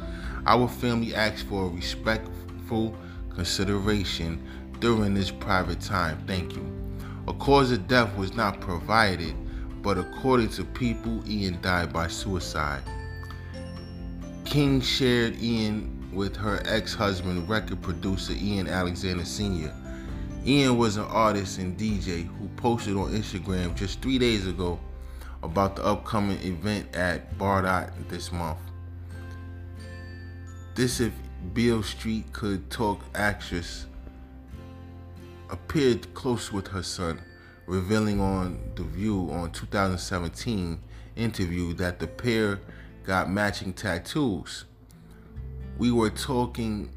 Our 0.48 0.68
family 0.68 1.14
asks 1.16 1.44
for 1.44 1.70
respectful 1.70 2.96
consideration 3.30 4.44
during 4.80 5.14
this 5.14 5.32
private 5.32 5.80
time. 5.80 6.24
Thank 6.26 6.56
you. 6.56 6.72
A 7.28 7.34
cause 7.34 7.72
of 7.72 7.88
death 7.88 8.16
was 8.18 8.36
not 8.36 8.60
provided, 8.62 9.36
but 9.82 9.98
according 9.98 10.50
to 10.50 10.64
people, 10.64 11.24
Ian 11.30 11.60
died 11.62 11.94
by 11.94 12.08
suicide. 12.08 12.82
King 14.44 14.82
shared 14.82 15.42
Ian 15.42 15.92
with 16.14 16.36
her 16.36 16.62
ex 16.66 16.94
husband, 16.94 17.48
record 17.50 17.82
producer 17.82 18.34
Ian 18.34 18.68
Alexander 18.68 19.26
Sr. 19.26 19.74
Ian 20.48 20.78
was 20.78 20.98
an 20.98 21.06
artist 21.06 21.58
and 21.58 21.76
DJ 21.76 22.28
who 22.28 22.48
posted 22.56 22.96
on 22.96 23.12
Instagram 23.14 23.74
just 23.74 24.00
three 24.04 24.20
days 24.20 24.46
ago 24.46 24.80
about 25.42 25.76
the 25.76 25.84
upcoming 25.84 26.40
event 26.42 26.96
at 26.96 27.36
Bardot 27.40 27.92
this 28.10 28.32
month. 28.32 28.60
This 30.76 31.00
if 31.00 31.14
Beale 31.56 31.82
Street 31.82 32.32
could 32.32 32.70
talk 32.70 33.02
actress 33.16 33.88
appeared 35.50 36.14
close 36.14 36.52
with 36.52 36.68
her 36.68 36.84
son, 36.84 37.20
revealing 37.66 38.22
on 38.22 38.60
The 38.76 38.84
View 38.84 39.28
on 39.32 39.52
2017 39.52 40.80
interview 41.16 41.74
that 41.74 41.98
the 41.98 42.08
pair 42.08 42.60
got 43.04 43.32
matching 43.32 43.74
tattoos. 43.74 44.66
We 45.80 45.92
were 45.92 46.12
talking 46.12 46.92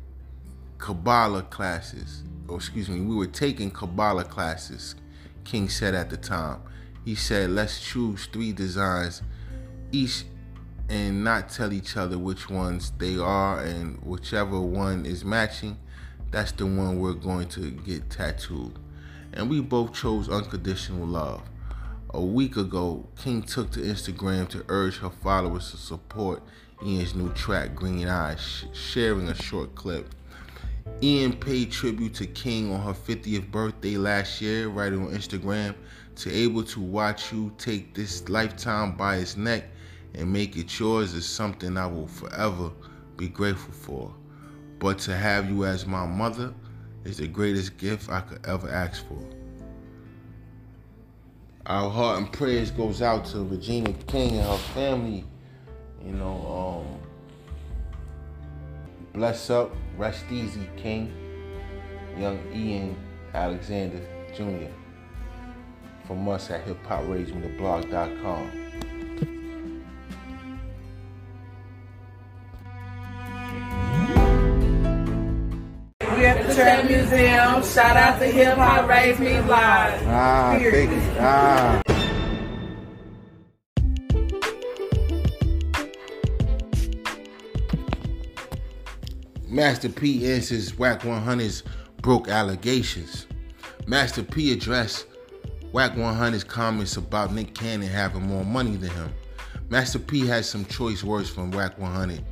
Kabbalah 0.76 1.44
classes 1.44 2.24
or 2.48 2.56
excuse 2.56 2.88
me, 2.88 3.00
we 3.00 3.14
were 3.14 3.26
taking 3.26 3.70
Kabbalah 3.70 4.24
classes, 4.24 4.94
King 5.44 5.68
said 5.68 5.94
at 5.94 6.11
the 6.11 6.16
time. 6.16 6.61
He 7.04 7.14
said, 7.14 7.50
let's 7.50 7.80
choose 7.80 8.26
three 8.26 8.52
designs 8.52 9.22
each 9.92 10.24
and 10.88 11.22
not 11.22 11.50
tell 11.50 11.72
each 11.72 11.96
other 11.96 12.18
which 12.18 12.48
ones 12.48 12.92
they 12.98 13.18
are, 13.18 13.61
and 13.61 13.98
whichever 14.02 14.61
one 14.61 15.04
is 15.04 15.24
matching, 15.24 15.76
that's 16.30 16.52
the 16.52 16.64
one 16.64 16.98
we're 16.98 17.12
going 17.12 17.48
to 17.48 17.70
get 17.70 18.08
tattooed. 18.11 18.78
And 19.34 19.50
we 19.50 19.61
both 19.61 19.92
chose 19.92 20.28
unconditional 20.28 21.06
love. 21.06 21.42
A 22.14 22.22
week 22.22 22.56
ago, 22.56 23.06
King 23.16 23.42
took 23.42 23.70
to 23.72 23.80
Instagram 23.80 24.48
to 24.48 24.64
urge 24.68 24.98
her 24.98 25.11
followers 25.11 25.70
to 25.72 25.76
support 25.76 26.42
Ian's 26.84 27.14
new 27.14 27.30
track, 27.34 27.74
Green 27.74 28.08
Eyes, 28.08 28.64
sharing 28.72 29.28
a 29.28 29.34
short 29.34 29.74
clip. 29.74 30.14
Ian 31.03 31.33
paid 31.33 31.70
tribute 31.70 32.14
to 32.14 32.27
King 32.27 32.72
on 32.72 32.81
her 32.83 32.92
50th 32.92 33.51
birthday 33.51 33.96
last 33.96 34.40
year, 34.40 34.68
writing 34.68 35.07
on 35.07 35.12
Instagram, 35.12 35.74
to 36.16 36.33
able 36.33 36.64
to 36.64 36.81
watch 36.81 37.33
you 37.33 37.53
take 37.59 37.94
this 37.94 38.29
lifetime 38.29 38.96
by 38.96 39.16
its 39.16 39.37
neck 39.37 39.64
and 40.14 40.33
make 40.33 40.57
it 40.57 40.79
yours 40.79 41.14
is 41.14 41.27
something 41.29 41.77
I 41.77 41.87
will 41.87 42.09
forever 42.09 42.70
be 43.16 43.29
grateful 43.29 43.72
for. 43.72 44.14
But 44.79 44.98
to 45.01 45.16
have 45.16 45.48
you 45.51 45.64
as 45.64 45.87
my 45.87 46.07
mother 46.07 46.53
is 47.05 47.18
the 47.18 47.29
greatest 47.29 47.79
gift 47.79 48.11
I 48.11 48.20
could 48.20 48.44
ever 48.46 48.68
ask 48.68 49.07
for. 49.07 49.22
Our 51.66 51.90
heart 51.90 52.18
and 52.18 52.33
prayers 52.33 52.70
goes 52.70 53.03
out 53.03 53.27
to 53.27 53.44
Regina 53.44 53.92
King 54.07 54.38
and 54.38 54.46
her 54.46 54.57
family. 54.74 55.24
You 56.05 56.12
know, 56.12 56.85
um, 56.87 56.98
Bless 59.18 59.51
up, 59.51 59.74
rest 59.98 60.24
easy, 60.30 60.68
King. 60.76 61.12
Young 62.16 62.40
Ian 62.54 62.96
Alexander 63.34 64.00
Jr. 64.34 64.72
From 66.06 66.28
us 66.28 66.50
at 66.50 66.64
hiphopRaisedMeTheBlog.com. 66.66 68.52
We 76.16 76.24
at 76.26 76.46
the 76.46 76.54
Trap 76.54 76.84
Museum. 76.87 77.62
Shout 77.62 77.96
out 77.96 78.18
to 78.18 78.26
Hip 78.26 78.56
Hop 78.56 78.88
Raised 78.88 79.20
Me 79.20 79.38
Live. 79.40 80.02
Ah, 80.06 80.58
thank 80.58 80.90
you. 80.90 81.00
Ah. 81.18 81.82
Master 89.59 89.88
P 89.88 90.25
answers 90.33 90.79
Wack 90.79 91.01
100's 91.01 91.64
broke 92.01 92.29
allegations. 92.29 93.27
Master 93.88 94.23
P 94.23 94.53
addressed 94.53 95.07
Wack 95.73 95.94
100's 95.94 96.44
comments 96.44 96.97
about 96.97 97.33
Nick 97.33 97.57
Cannon 97.57 97.88
having 97.88 98.23
more 98.23 98.44
money 98.44 98.77
than 98.77 98.90
him. 98.90 99.12
Master 99.68 99.99
P 99.99 100.25
has 100.29 100.49
some 100.49 100.64
choice 100.66 101.03
words 101.03 101.29
from 101.29 101.51
Wack 101.51 101.77
100, 101.77 102.25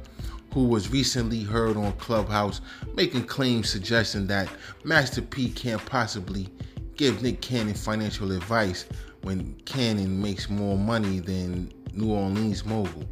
who 0.55 0.69
was 0.69 0.93
recently 0.93 1.43
heard 1.43 1.77
on 1.77 1.95
Clubhouse 1.95 2.61
making 2.95 3.25
claims 3.25 3.69
suggesting 3.69 4.29
that 4.29 4.49
Master 4.85 5.21
P 5.21 5.49
can't 5.51 5.85
possibly 5.85 6.49
give 6.97 7.23
Nick 7.23 7.41
Cannon 7.41 7.75
financial 7.75 8.31
advice 8.31 8.87
when 9.23 9.53
Cannon 9.65 10.23
makes 10.23 10.49
more 10.49 10.79
money 10.79 11.19
than 11.19 11.73
New 11.93 12.13
Orleans 12.13 12.65
mogul. 12.65 13.03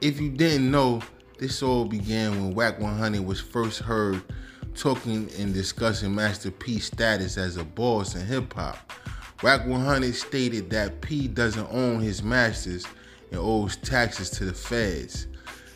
If 0.00 0.18
you 0.18 0.30
didn't 0.30 0.70
know, 0.70 1.02
this 1.38 1.62
all 1.62 1.84
began 1.84 2.32
when 2.32 2.54
Wack 2.54 2.80
100 2.80 3.24
was 3.24 3.40
first 3.40 3.78
heard 3.78 4.22
talking 4.74 5.28
and 5.38 5.54
discussing 5.54 6.14
Master 6.14 6.50
P's 6.50 6.86
status 6.86 7.36
as 7.36 7.56
a 7.56 7.64
boss 7.64 8.14
in 8.14 8.26
hip 8.26 8.52
hop. 8.54 8.92
Wack 9.42 9.66
100 9.66 10.14
stated 10.14 10.68
that 10.70 11.00
P 11.00 11.28
doesn't 11.28 11.68
own 11.70 12.00
his 12.00 12.22
masters 12.22 12.86
and 13.30 13.38
owes 13.38 13.76
taxes 13.76 14.30
to 14.30 14.44
the 14.44 14.52
feds. 14.52 15.28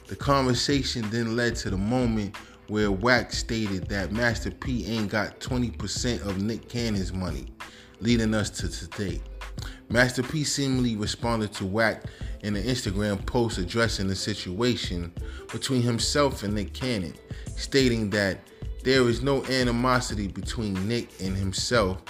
The 0.09 0.17
conversation 0.17 1.09
then 1.11 1.37
led 1.37 1.55
to 1.57 1.71
the 1.71 1.77
moment 1.77 2.37
where 2.67 2.91
Wack 2.91 3.33
stated 3.33 3.89
that 3.89 4.13
Master 4.13 4.51
P 4.51 4.87
ain't 4.87 5.11
got 5.11 5.39
20% 5.41 6.27
of 6.27 6.43
Nick 6.43 6.69
Cannon's 6.69 7.13
money, 7.13 7.47
leading 8.01 8.35
us 8.35 8.51
to 8.51 8.69
today. 8.69 9.21
Master 9.93 10.23
P 10.23 10.43
seemingly 10.43 10.97
responded 10.97 11.53
to 11.53 11.67
Wack 11.67 12.05
in 12.41 12.57
an 12.57 12.63
Instagram 12.63 13.25
post 13.27 13.59
addressing 13.59 14.09
the 14.09 14.17
situation 14.17 15.13
between 15.53 15.83
himself 15.83 16.43
and 16.45 16.55
Nick 16.55 16.73
Cannon, 16.73 17.13
stating 17.57 18.09
that 18.09 18.39
there 18.85 19.07
is 19.07 19.21
no 19.21 19.45
animosity 19.45 20.29
between 20.29 20.89
Nick 20.89 21.21
and 21.21 21.37
himself. 21.37 22.03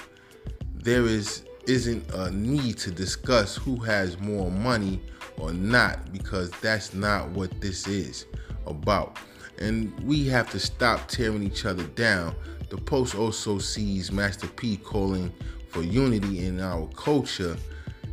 There 0.77 1.07
is 1.07 1.43
isn't 1.67 2.09
a 2.13 2.31
need 2.31 2.79
to 2.79 2.93
discuss 2.93 3.57
who 3.57 3.77
has 3.77 4.19
more 4.21 4.51
money 4.51 5.01
or 5.39 5.53
not 5.53 6.13
because 6.13 6.51
that's 6.61 6.95
not 6.95 7.31
what 7.31 7.61
this 7.61 7.89
is 7.89 8.27
about. 8.67 9.17
And 9.59 9.93
we 10.05 10.27
have 10.29 10.49
to 10.53 10.61
stop 10.61 11.09
tearing 11.09 11.43
each 11.43 11.65
other 11.67 11.85
down. 11.85 12.37
The 12.71 12.77
post 12.77 13.17
also 13.17 13.59
sees 13.59 14.13
Master 14.13 14.47
P 14.47 14.77
calling 14.77 15.33
for 15.69 15.83
unity 15.83 16.47
in 16.47 16.61
our 16.61 16.87
culture 16.89 17.57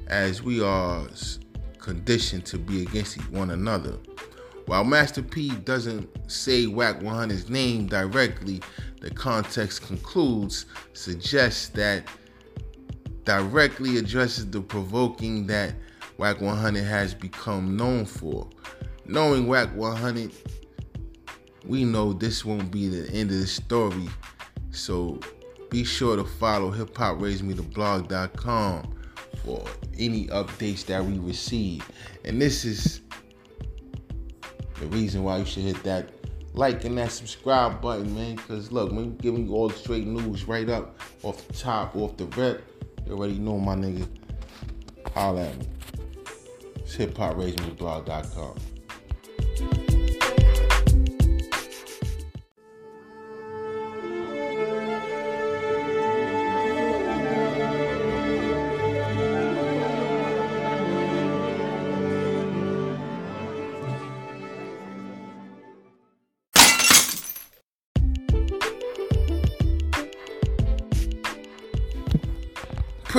as 0.10 0.42
we 0.42 0.62
are 0.62 1.08
conditioned 1.80 2.46
to 2.46 2.58
be 2.58 2.82
against 2.82 3.18
one 3.32 3.52
another. 3.52 3.98
While 4.66 4.84
Master 4.84 5.24
P 5.24 5.50
doesn't 5.50 6.08
say 6.30 6.68
Wack 6.68 7.00
100's 7.00 7.50
name 7.50 7.88
directly, 7.88 8.62
the 9.02 9.10
context 9.10 9.82
concludes 9.82 10.66
suggests 10.94 11.70
that 11.70 12.08
directly 13.24 13.98
addresses 13.98 14.50
the 14.50 14.62
provoking 14.62 15.48
that 15.48 15.74
Wack 16.18 16.42
100 16.42 16.84
has 16.84 17.14
become 17.14 17.78
known 17.78 18.06
for. 18.06 18.48
Knowing 19.06 19.48
Wack 19.48 19.76
100, 19.76 20.32
we 21.66 21.84
know 21.84 22.14
this 22.14 22.46
won't 22.46 22.72
be 22.72 22.90
the 22.90 23.10
end 23.12 23.32
of 23.32 23.40
the 23.40 23.48
story. 23.48 24.08
So 24.72 25.20
be 25.70 25.84
sure 25.84 26.16
to 26.16 26.24
follow 26.24 26.72
hiphop 26.72 27.20
for 29.44 29.66
any 29.98 30.28
updates 30.28 30.86
that 30.86 31.04
we 31.04 31.20
receive. 31.20 31.90
And 32.26 32.42
this 32.42 32.66
is 32.66 33.02
the 34.80 34.88
reason 34.88 35.24
why 35.24 35.38
you 35.38 35.46
should 35.46 35.64
hit 35.64 35.82
that 35.84 36.10
like 36.54 36.84
and 36.86 36.98
that 36.98 37.12
subscribe 37.12 37.82
button, 37.82 38.14
man. 38.16 38.36
Because 38.36 38.72
look, 38.72 38.92
man, 38.92 39.16
giving 39.18 39.48
you 39.48 39.54
all 39.54 39.70
the 39.70 39.76
straight 39.76 40.06
news 40.06 40.46
right 40.46 40.70
up 40.70 41.00
off 41.24 41.48
the 41.48 41.54
top, 41.54 41.96
off 41.96 42.18
the 42.18 42.26
rip. 42.26 42.64
You 43.06 43.14
already 43.14 43.40
know 43.40 43.58
my 43.58 43.76
nigga. 43.76 44.08
Holla 45.14 45.48
at 45.48 45.58
me. 45.58 45.68
It's 46.78 46.96
hiphopraisingblog.com. 46.96 48.69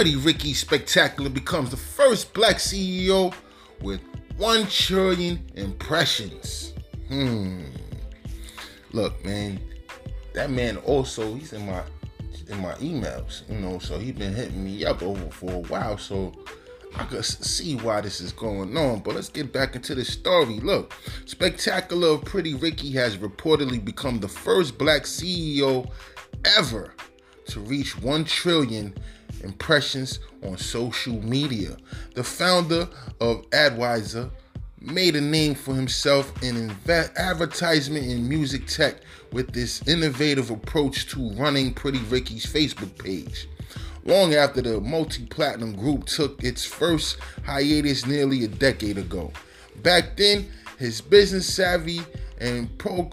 Pretty 0.00 0.16
Ricky 0.16 0.54
Spectacular 0.54 1.28
becomes 1.28 1.68
the 1.68 1.76
first 1.76 2.32
black 2.32 2.56
CEO 2.56 3.34
with 3.82 4.00
1 4.38 4.66
trillion 4.68 5.44
impressions. 5.56 6.72
Hmm. 7.08 7.64
Look, 8.92 9.22
man, 9.22 9.60
that 10.32 10.48
man 10.48 10.78
also, 10.78 11.34
he's 11.34 11.52
in 11.52 11.66
my 11.66 11.82
in 12.48 12.62
my 12.62 12.72
emails, 12.76 13.46
you 13.50 13.58
know, 13.58 13.78
so 13.78 13.98
he's 13.98 14.14
been 14.14 14.34
hitting 14.34 14.64
me 14.64 14.86
up 14.86 15.02
over 15.02 15.30
for 15.30 15.52
a 15.52 15.58
while, 15.58 15.98
so 15.98 16.32
I 16.96 17.04
can 17.04 17.22
see 17.22 17.76
why 17.76 18.00
this 18.00 18.22
is 18.22 18.32
going 18.32 18.74
on. 18.78 19.00
But 19.00 19.16
let's 19.16 19.28
get 19.28 19.52
back 19.52 19.76
into 19.76 19.94
the 19.94 20.06
story. 20.06 20.60
Look, 20.60 20.94
Spectacular 21.26 22.08
of 22.08 22.24
Pretty 22.24 22.54
Ricky 22.54 22.90
has 22.92 23.18
reportedly 23.18 23.84
become 23.84 24.18
the 24.18 24.28
first 24.28 24.78
black 24.78 25.02
CEO 25.02 25.90
ever 26.56 26.94
to 27.48 27.60
reach 27.60 28.00
1 28.00 28.24
trillion 28.24 28.94
impressions 29.40 30.20
on 30.42 30.56
social 30.56 31.20
media. 31.22 31.76
The 32.14 32.24
founder 32.24 32.88
of 33.20 33.48
Adwiser 33.50 34.30
made 34.80 35.14
a 35.14 35.20
name 35.20 35.54
for 35.54 35.74
himself 35.74 36.42
in 36.42 36.74
advertisement 36.88 38.06
and 38.06 38.28
music 38.28 38.66
tech 38.66 38.96
with 39.32 39.52
this 39.52 39.86
innovative 39.86 40.50
approach 40.50 41.06
to 41.08 41.30
running 41.32 41.74
Pretty 41.74 41.98
Ricky's 41.98 42.46
Facebook 42.46 42.96
page. 42.98 43.48
Long 44.04 44.34
after 44.34 44.62
the 44.62 44.80
multi 44.80 45.26
platinum 45.26 45.76
group 45.76 46.06
took 46.06 46.42
its 46.42 46.64
first 46.64 47.18
hiatus 47.44 48.06
nearly 48.06 48.44
a 48.44 48.48
decade 48.48 48.96
ago. 48.96 49.30
Back 49.82 50.16
then, 50.16 50.48
his 50.78 51.02
business 51.02 51.52
savvy 51.52 52.00
and 52.38 52.76
pro 52.78 53.10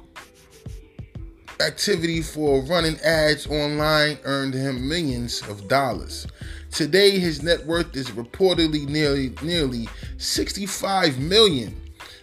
activity 1.60 2.22
for 2.22 2.62
running 2.62 3.00
ads 3.02 3.48
online 3.48 4.18
earned 4.24 4.54
him 4.54 4.88
millions 4.88 5.42
of 5.50 5.68
dollars. 5.68 6.28
Today 6.72 7.18
his 7.20 7.42
net 7.42 7.66
worth 7.66 7.96
is 7.96 8.12
reportedly 8.12 8.88
nearly 8.88 9.34
nearly 9.42 9.88
65 10.18 11.20
million. 11.20 11.80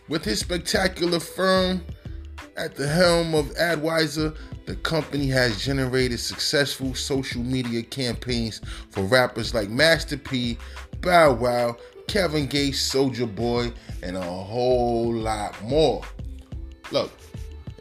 With 0.09 0.25
his 0.25 0.41
spectacular 0.41 1.19
firm 1.19 1.83
at 2.57 2.75
the 2.77 2.87
helm 2.87 3.35
of 3.35 3.47
Adwiser, 3.55 4.37
the 4.67 4.77
company 4.77 5.29
has 5.29 5.65
generated 5.65 6.21
successful 6.21 6.95
social 6.95 7.43
media 7.43 7.83
campaigns 7.83 8.61
for 8.91 9.03
rappers 9.03 9.55
like 9.55 9.69
Master 9.69 10.17
P, 10.17 10.57
Bow 11.01 11.33
Wow, 11.33 11.77
Kevin 12.07 12.47
Gates, 12.47 12.79
Soulja 12.79 13.33
Boy, 13.35 13.73
and 14.03 14.17
a 14.17 14.23
whole 14.23 15.13
lot 15.13 15.61
more. 15.63 16.03
Look, 16.93 17.11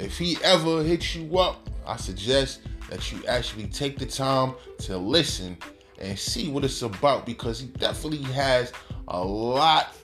if 0.03 0.17
he 0.17 0.37
ever 0.43 0.83
hits 0.83 1.15
you 1.15 1.37
up, 1.39 1.69
I 1.85 1.97
suggest 1.97 2.61
that 2.89 3.11
you 3.11 3.25
actually 3.27 3.67
take 3.67 3.97
the 3.97 4.05
time 4.05 4.53
to 4.79 4.97
listen 4.97 5.57
and 5.99 6.17
see 6.17 6.49
what 6.49 6.63
it's 6.63 6.81
about 6.81 7.25
because 7.25 7.59
he 7.59 7.67
definitely 7.67 8.23
has 8.33 8.71
a 9.07 9.23
lot 9.23 9.95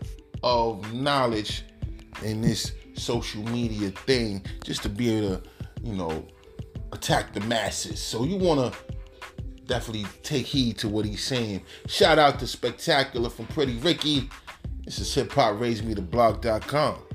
of 0.44 0.94
knowledge 0.94 1.64
in 2.24 2.42
this 2.42 2.72
social 2.96 3.44
media 3.44 3.90
thing 3.92 4.44
just 4.64 4.84
to 4.84 4.90
be 4.90 5.18
able 5.18 5.38
to, 5.38 5.50
you 5.84 5.94
know, 5.94 6.26
attack 6.92 7.34
the 7.34 7.42
masses. 7.42 8.02
So 8.02 8.24
you 8.24 8.38
want 8.38 8.74
to 8.74 8.80
definitely 9.66 10.06
take 10.24 10.46
heed 10.46 10.78
to 10.80 10.88
what 10.90 11.06
he's 11.06 11.24
saying. 11.24 11.62
Shout 11.88 12.18
out 12.18 12.40
to 12.40 12.48
Spectacular 12.48 13.30
from 13.30 13.48
Pretty 13.48 13.78
Ricky. 13.78 14.30
This 14.84 15.00
is 15.00 15.14
hip 15.14 15.32
hop 15.32 15.60
me 15.60 15.94
to 15.94 16.02
blog.com. 16.02 17.09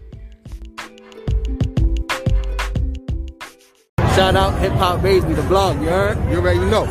Shout 4.15 4.37
out 4.37 4.57
Hip 4.61 4.71
Hop 4.75 5.03
Raised 5.03 5.27
Me, 5.27 5.35
the 5.35 5.43
blog, 5.43 5.81
you 5.81 5.89
heard? 5.89 6.17
You 6.31 6.37
already 6.37 6.61
know. 6.61 6.87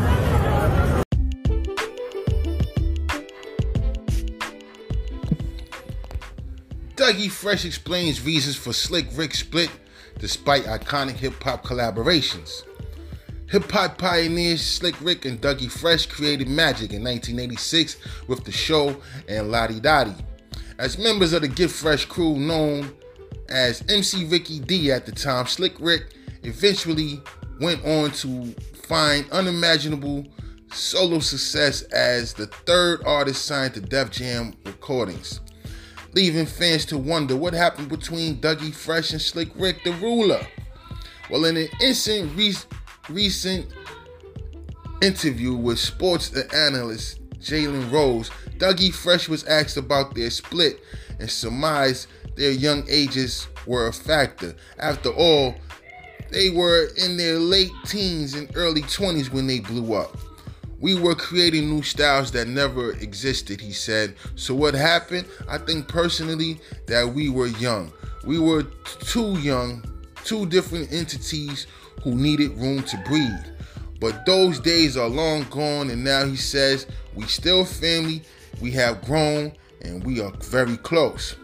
Dougie 6.96 7.32
Fresh 7.32 7.64
explains 7.64 8.26
reasons 8.26 8.58
for 8.58 8.74
Slick 8.74 9.08
Rick 9.14 9.36
split 9.36 9.72
despite 10.20 10.64
iconic 10.66 11.14
hip 11.14 11.42
hop 11.42 11.64
collaborations. 11.64 12.64
Hip 13.50 13.72
hop 13.72 13.98
pioneers 13.98 14.62
Slick 14.62 15.00
Rick 15.00 15.24
and 15.24 15.40
Dougie 15.40 15.72
Fresh 15.72 16.08
created 16.08 16.50
magic 16.50 16.92
in 16.92 17.06
1986 17.06 17.96
with 18.28 18.44
the 18.44 18.52
show 18.52 18.98
and 19.30 19.50
La 19.50 19.68
Di 19.68 19.80
Da 19.80 20.04
Di. 20.04 20.16
As 20.78 20.98
members 20.98 21.32
of 21.32 21.42
the 21.42 21.48
Get 21.48 21.72
Fresh 21.72 22.04
crew 22.08 22.36
known 22.36 22.94
as 23.48 23.82
MC 23.88 24.26
Ricky 24.26 24.60
D 24.60 24.92
at 24.92 25.06
the 25.06 25.14
time, 25.14 25.48
Slick 25.48 25.80
Rick 25.80 26.08
eventually 26.44 27.22
went 27.60 27.84
on 27.86 28.12
to 28.12 28.54
find 28.88 29.30
unimaginable 29.32 30.26
solo 30.72 31.20
success 31.20 31.84
as 31.84 32.34
the 32.34 32.48
third 32.48 33.04
artist 33.06 33.46
signed 33.46 33.74
to 33.76 33.82
Def 33.82 34.12
Jam 34.12 34.54
Recordings, 34.66 35.40
leaving 36.14 36.46
fans 36.46 36.86
to 36.86 36.98
wonder 36.98 37.36
what 37.36 37.54
happened 37.54 37.90
between 37.90 38.38
Dougie 38.38 38.74
Fresh 38.74 39.12
and 39.12 39.22
Slick 39.22 39.50
Rick 39.56 39.84
the 39.84 39.92
Ruler. 39.94 40.46
Well, 41.30 41.46
in 41.46 41.58
an 41.58 41.70
instant 41.80 42.36
re- 42.36 42.56
recent 43.10 43.68
interview 45.02 45.54
with 45.54 45.80
sports 45.80 46.34
analyst 46.54 47.20
Jalen 47.40 47.92
Rose, 47.92 48.30
Dougie 48.58 48.94
Fresh 48.94 49.30
was 49.30 49.44
asked 49.46 49.78
about 49.78 50.16
their 50.16 50.30
split 50.30 50.82
and 51.20 51.30
surmised 51.30 52.08
their 52.36 52.52
young 52.52 52.84
ages 52.90 53.48
were 53.68 53.88
a 53.88 53.94
factor. 53.94 54.56
After 54.80 55.10
all, 55.10 55.56
they 56.34 56.50
were 56.50 56.90
in 56.98 57.16
their 57.16 57.38
late 57.38 57.72
teens 57.86 58.34
and 58.34 58.52
early 58.56 58.82
20s 58.82 59.32
when 59.32 59.46
they 59.46 59.60
blew 59.60 59.94
up. 59.94 60.18
We 60.80 61.00
were 61.00 61.16
creating 61.16 61.70
new 61.70 61.84
styles 61.84 62.32
that 62.32 62.48
never 62.48 62.92
existed, 62.94 63.62
he 63.62 63.72
said. 63.72 64.16
So, 64.36 64.54
what 64.54 64.74
happened? 64.74 65.28
I 65.48 65.58
think 65.60 65.88
personally 65.88 66.60
that 66.88 67.08
we 67.08 67.30
were 67.30 67.48
young. 67.48 67.94
We 68.26 68.40
were 68.40 68.64
too 69.00 69.40
young, 69.40 69.86
two 70.26 70.46
different 70.48 70.92
entities 70.92 71.68
who 72.02 72.16
needed 72.16 72.58
room 72.58 72.84
to 72.84 72.98
breathe. 73.06 73.46
But 74.02 74.26
those 74.26 74.60
days 74.60 74.98
are 74.98 75.08
long 75.08 75.46
gone, 75.50 75.90
and 75.90 76.04
now 76.04 76.26
he 76.26 76.36
says 76.36 76.88
we 77.14 77.28
still 77.28 77.64
family, 77.64 78.24
we 78.60 78.72
have 78.72 79.06
grown, 79.06 79.54
and 79.82 80.04
we 80.04 80.20
are 80.20 80.32
very 80.42 80.78
close. 80.78 81.36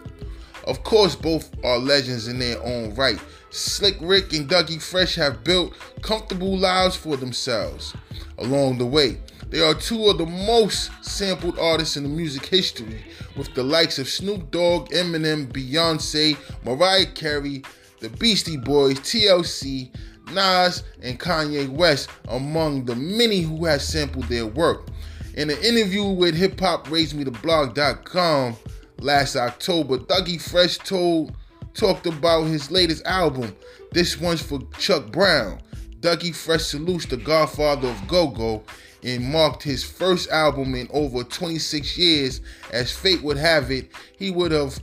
Of 0.65 0.83
course, 0.83 1.15
both 1.15 1.49
are 1.63 1.77
legends 1.77 2.27
in 2.27 2.39
their 2.39 2.61
own 2.63 2.95
right. 2.95 3.19
Slick 3.49 3.97
Rick 3.99 4.33
and 4.33 4.47
Dougie 4.47 4.81
Fresh 4.81 5.15
have 5.15 5.43
built 5.43 5.73
comfortable 6.01 6.57
lives 6.57 6.95
for 6.95 7.17
themselves 7.17 7.93
along 8.37 8.77
the 8.77 8.85
way. 8.85 9.17
They 9.49 9.61
are 9.61 9.73
two 9.73 10.05
of 10.05 10.19
the 10.19 10.27
most 10.27 10.91
sampled 11.01 11.57
artists 11.57 11.97
in 11.97 12.03
the 12.03 12.09
music 12.09 12.45
history, 12.45 13.03
with 13.35 13.51
the 13.55 13.63
likes 13.63 13.97
of 13.97 14.07
Snoop 14.07 14.51
Dogg, 14.51 14.89
Eminem, 14.89 15.51
Beyonce, 15.51 16.37
Mariah 16.63 17.07
Carey, 17.07 17.63
the 17.99 18.09
Beastie 18.09 18.57
Boys, 18.57 18.99
TLC, 18.99 19.89
Nas, 20.33 20.83
and 21.01 21.19
Kanye 21.19 21.67
West 21.67 22.11
among 22.27 22.85
the 22.85 22.95
many 22.95 23.41
who 23.41 23.65
have 23.65 23.81
sampled 23.81 24.25
their 24.25 24.45
work. 24.45 24.85
In 25.33 25.49
an 25.49 25.57
interview 25.63 26.03
with 26.03 26.39
hiphop.raisemetheblog.com 26.39 28.55
last 29.01 29.35
October, 29.35 29.97
Dougie 29.97 30.41
Fresh 30.41 30.77
told 30.79 31.35
talked 31.73 32.07
about 32.07 32.43
his 32.43 32.71
latest 32.71 33.05
album. 33.05 33.55
This 33.91 34.19
one's 34.19 34.41
for 34.41 34.59
Chuck 34.77 35.11
Brown. 35.11 35.61
Dougie 35.99 36.35
Fresh 36.35 36.63
salutes 36.63 37.05
the 37.05 37.17
godfather 37.17 37.89
of 37.89 38.07
go-go 38.07 38.63
and 39.03 39.23
marked 39.25 39.63
his 39.63 39.83
first 39.83 40.29
album 40.29 40.75
in 40.75 40.87
over 40.91 41.23
26 41.23 41.97
years. 41.97 42.41
As 42.71 42.91
fate 42.91 43.21
would 43.21 43.37
have 43.37 43.71
it, 43.71 43.91
he 44.17 44.31
would 44.31 44.51
have 44.51 44.79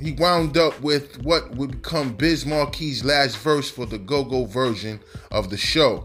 he 0.00 0.12
wound 0.12 0.56
up 0.56 0.80
with 0.80 1.22
what 1.22 1.54
would 1.54 1.70
become 1.82 2.14
Biz 2.14 2.44
Markie's 2.44 3.04
last 3.04 3.38
verse 3.38 3.70
for 3.70 3.86
the 3.86 3.98
go-go 3.98 4.46
version 4.46 4.98
of 5.30 5.48
the 5.48 5.56
show. 5.56 6.04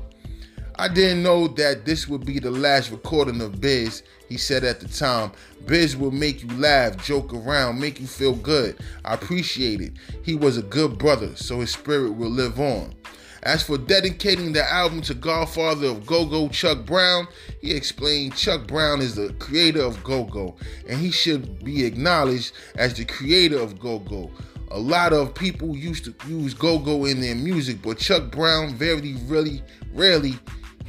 I 0.79 0.87
didn't 0.87 1.23
know 1.23 1.47
that 1.47 1.85
this 1.85 2.07
would 2.07 2.23
be 2.23 2.37
the 2.37 2.51
last 2.51 2.91
recording 2.91 3.41
of 3.41 3.59
Biz, 3.59 4.03
he 4.29 4.37
said 4.37 4.63
at 4.63 4.79
the 4.79 4.87
time. 4.87 5.31
Biz 5.65 5.97
will 5.97 6.11
make 6.11 6.43
you 6.43 6.49
laugh, 6.55 7.03
joke 7.03 7.33
around, 7.33 7.79
make 7.79 7.99
you 7.99 8.05
feel 8.05 8.35
good. 8.35 8.77
I 9.03 9.15
appreciate 9.15 9.81
it. 9.81 9.93
He 10.21 10.35
was 10.35 10.55
a 10.55 10.61
good 10.61 10.99
brother, 10.99 11.35
so 11.35 11.61
his 11.61 11.71
spirit 11.71 12.11
will 12.11 12.29
live 12.29 12.59
on. 12.59 12.93
As 13.41 13.63
for 13.63 13.79
dedicating 13.79 14.53
the 14.53 14.71
album 14.71 15.01
to 15.01 15.15
Godfather 15.15 15.87
of 15.87 16.05
Go 16.05 16.25
Go 16.25 16.47
Chuck 16.49 16.85
Brown, 16.85 17.27
he 17.59 17.71
explained 17.73 18.35
Chuck 18.35 18.67
Brown 18.67 19.01
is 19.01 19.15
the 19.15 19.33
creator 19.39 19.81
of 19.81 20.03
Go 20.03 20.25
Go, 20.25 20.57
and 20.87 20.99
he 20.99 21.09
should 21.09 21.63
be 21.63 21.85
acknowledged 21.85 22.51
as 22.75 22.93
the 22.93 23.05
creator 23.05 23.57
of 23.57 23.79
Go 23.79 23.97
Go. 23.97 24.29
A 24.69 24.79
lot 24.79 25.11
of 25.11 25.33
people 25.33 25.75
used 25.75 26.05
to 26.05 26.13
use 26.27 26.53
Go 26.53 26.77
Go 26.77 27.05
in 27.05 27.19
their 27.19 27.35
music, 27.35 27.81
but 27.81 27.97
Chuck 27.97 28.29
Brown 28.29 28.75
very, 28.75 29.15
really, 29.25 29.63
rarely 29.93 30.37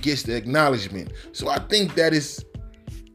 gets 0.03 0.23
the 0.23 0.37
acknowledgement. 0.37 1.13
So 1.33 1.49
I 1.49 1.59
think 1.59 1.95
that 1.95 2.13
is 2.13 2.45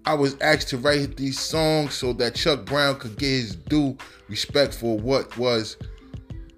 I 0.06 0.14
was 0.14 0.38
asked 0.42 0.68
to 0.70 0.78
write 0.78 1.16
these 1.16 1.40
songs 1.40 1.94
so 1.94 2.12
that 2.14 2.36
Chuck 2.36 2.66
Brown 2.66 3.00
could 3.00 3.18
get 3.18 3.30
his 3.30 3.56
due 3.56 3.98
respect 4.28 4.74
for 4.74 4.98
what 5.00 5.38
was 5.38 5.78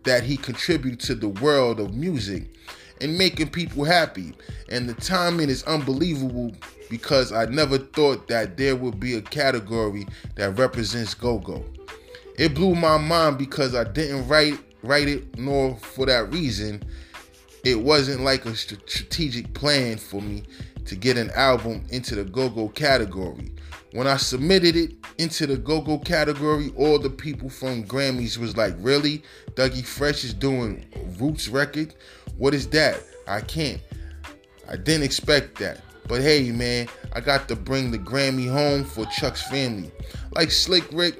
that 0.03 0.23
he 0.23 0.37
contributed 0.37 0.99
to 1.01 1.15
the 1.15 1.29
world 1.29 1.79
of 1.79 1.93
music 1.93 2.55
and 3.01 3.17
making 3.17 3.49
people 3.49 3.83
happy. 3.83 4.33
And 4.69 4.89
the 4.89 4.93
timing 4.95 5.49
is 5.49 5.63
unbelievable 5.63 6.53
because 6.89 7.31
I 7.31 7.45
never 7.45 7.77
thought 7.77 8.27
that 8.29 8.57
there 8.57 8.75
would 8.75 8.99
be 8.99 9.15
a 9.15 9.21
category 9.21 10.07
that 10.35 10.57
represents 10.57 11.13
go-go. 11.13 11.63
It 12.37 12.55
blew 12.55 12.75
my 12.75 12.97
mind 12.97 13.37
because 13.37 13.75
I 13.75 13.83
didn't 13.83 14.27
write 14.27 14.59
write 14.83 15.07
it 15.07 15.37
nor 15.37 15.75
for 15.77 16.05
that 16.05 16.31
reason. 16.31 16.83
It 17.65 17.81
wasn't 17.81 18.21
like 18.21 18.45
a 18.45 18.55
strategic 18.55 19.51
plan 19.55 19.97
for 19.97 20.21
me 20.21 20.43
to 20.85 20.95
get 20.95 21.17
an 21.17 21.31
album 21.31 21.83
into 21.89 22.13
the 22.13 22.23
go-go 22.23 22.69
category. 22.69 23.51
When 23.91 24.05
I 24.05 24.17
submitted 24.17 24.75
it 24.75 24.91
into 25.17 25.47
the 25.47 25.57
go-go 25.57 25.97
category, 25.97 26.71
all 26.77 26.99
the 26.99 27.09
people 27.09 27.49
from 27.49 27.83
Grammys 27.83 28.37
was 28.37 28.55
like, 28.55 28.75
"Really? 28.77 29.23
Dougie 29.55 29.83
Fresh 29.83 30.23
is 30.23 30.33
doing 30.35 30.85
Roots 31.19 31.47
record? 31.47 31.95
What 32.37 32.53
is 32.53 32.67
that? 32.67 33.01
I 33.27 33.41
can't. 33.41 33.81
I 34.69 34.75
didn't 34.75 35.03
expect 35.03 35.57
that. 35.57 35.81
But 36.07 36.21
hey, 36.21 36.51
man, 36.51 36.87
I 37.13 37.19
got 37.19 37.47
to 37.47 37.55
bring 37.55 37.89
the 37.89 37.97
Grammy 37.97 38.47
home 38.47 38.83
for 38.83 39.07
Chuck's 39.07 39.41
family. 39.41 39.91
Like 40.33 40.51
Slick 40.51 40.85
Rick, 40.91 41.17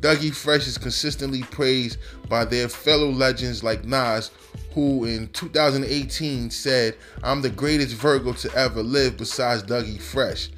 Dougie 0.00 0.34
Fresh 0.34 0.66
is 0.66 0.76
consistently 0.76 1.42
praised 1.44 1.96
by 2.28 2.44
their 2.44 2.68
fellow 2.68 3.08
legends 3.08 3.64
like 3.64 3.86
Nas, 3.86 4.30
who 4.74 5.04
in 5.04 5.28
2018 5.28 6.50
said, 6.50 6.96
I'm 7.22 7.40
the 7.40 7.50
greatest 7.50 7.94
Virgo 7.94 8.32
to 8.32 8.52
ever 8.54 8.82
live 8.82 9.16
besides 9.16 9.62
Dougie 9.62 10.02
Fresh. 10.02 10.50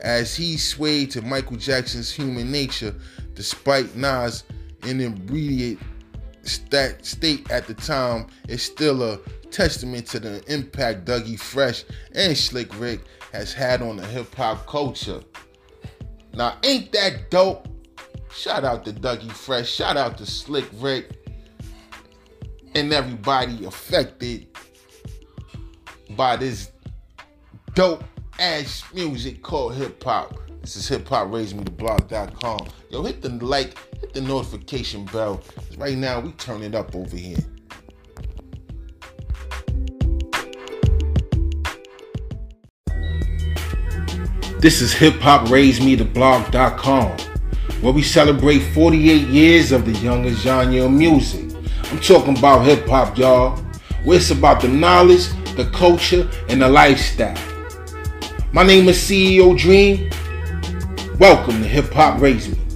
As 0.00 0.34
he 0.34 0.56
swayed 0.56 1.10
to 1.12 1.22
Michael 1.22 1.56
Jackson's 1.56 2.10
Human 2.10 2.50
Nature, 2.50 2.94
despite 3.34 3.94
Nas' 3.94 4.44
inebriate 4.84 5.78
state 6.42 7.50
at 7.50 7.66
the 7.66 7.74
time, 7.74 8.28
it's 8.48 8.62
still 8.62 9.02
a 9.02 9.18
testament 9.50 10.06
to 10.06 10.20
the 10.20 10.42
impact 10.52 11.04
Dougie 11.04 11.38
Fresh 11.38 11.84
and 12.14 12.36
Slick 12.36 12.68
Rick 12.80 13.00
has 13.32 13.52
had 13.52 13.82
on 13.82 13.96
the 13.96 14.06
hip 14.06 14.34
hop 14.34 14.66
culture. 14.66 15.20
Now, 16.32 16.56
ain't 16.62 16.90
that 16.92 17.30
dope? 17.30 17.68
Shout 18.34 18.64
out 18.64 18.84
to 18.86 18.92
Dougie 18.92 19.32
Fresh, 19.32 19.70
shout 19.70 19.96
out 19.96 20.16
to 20.18 20.26
Slick 20.26 20.66
Rick, 20.74 21.17
and 22.78 22.92
everybody 22.92 23.64
affected 23.64 24.46
by 26.10 26.36
this 26.36 26.70
dope 27.74 28.04
ass 28.38 28.84
music 28.94 29.42
called 29.42 29.74
hip 29.74 30.02
hop. 30.02 30.38
This 30.60 30.76
is 30.76 30.86
hip 30.86 31.08
hop 31.08 31.32
raise 31.32 31.54
me 31.54 31.64
the 31.64 31.72
blog.com. 31.72 32.68
Yo, 32.90 33.02
hit 33.02 33.20
the 33.20 33.30
like, 33.44 33.76
hit 34.00 34.12
the 34.12 34.20
notification 34.20 35.04
bell. 35.06 35.42
Right 35.76 35.96
now, 35.96 36.20
we 36.20 36.30
turn 36.32 36.62
it 36.62 36.74
up 36.76 36.94
over 36.94 37.16
here. 37.16 37.38
This 44.60 44.80
is 44.80 44.92
hip 44.92 45.14
hop 45.14 45.50
raise 45.50 45.80
me 45.80 45.96
the 45.96 46.04
blog.com, 46.04 47.16
where 47.80 47.92
we 47.92 48.02
celebrate 48.02 48.60
48 48.60 49.26
years 49.28 49.72
of 49.72 49.84
the 49.84 49.92
youngest 49.92 50.42
genre 50.42 50.84
of 50.84 50.92
music. 50.92 51.47
I'm 51.90 52.00
talking 52.00 52.36
about 52.36 52.66
hip 52.66 52.86
hop, 52.86 53.16
y'all. 53.16 53.56
Where 54.04 54.18
it's 54.18 54.30
about 54.30 54.60
the 54.60 54.68
knowledge, 54.68 55.28
the 55.56 55.70
culture, 55.72 56.28
and 56.50 56.60
the 56.60 56.68
lifestyle. 56.68 57.34
My 58.52 58.62
name 58.62 58.90
is 58.90 58.98
CEO 58.98 59.56
Dream. 59.56 60.10
Welcome 61.18 61.62
to 61.62 61.66
Hip 61.66 61.90
Hop 61.94 62.20
Raise 62.20 62.50
Me. 62.50 62.67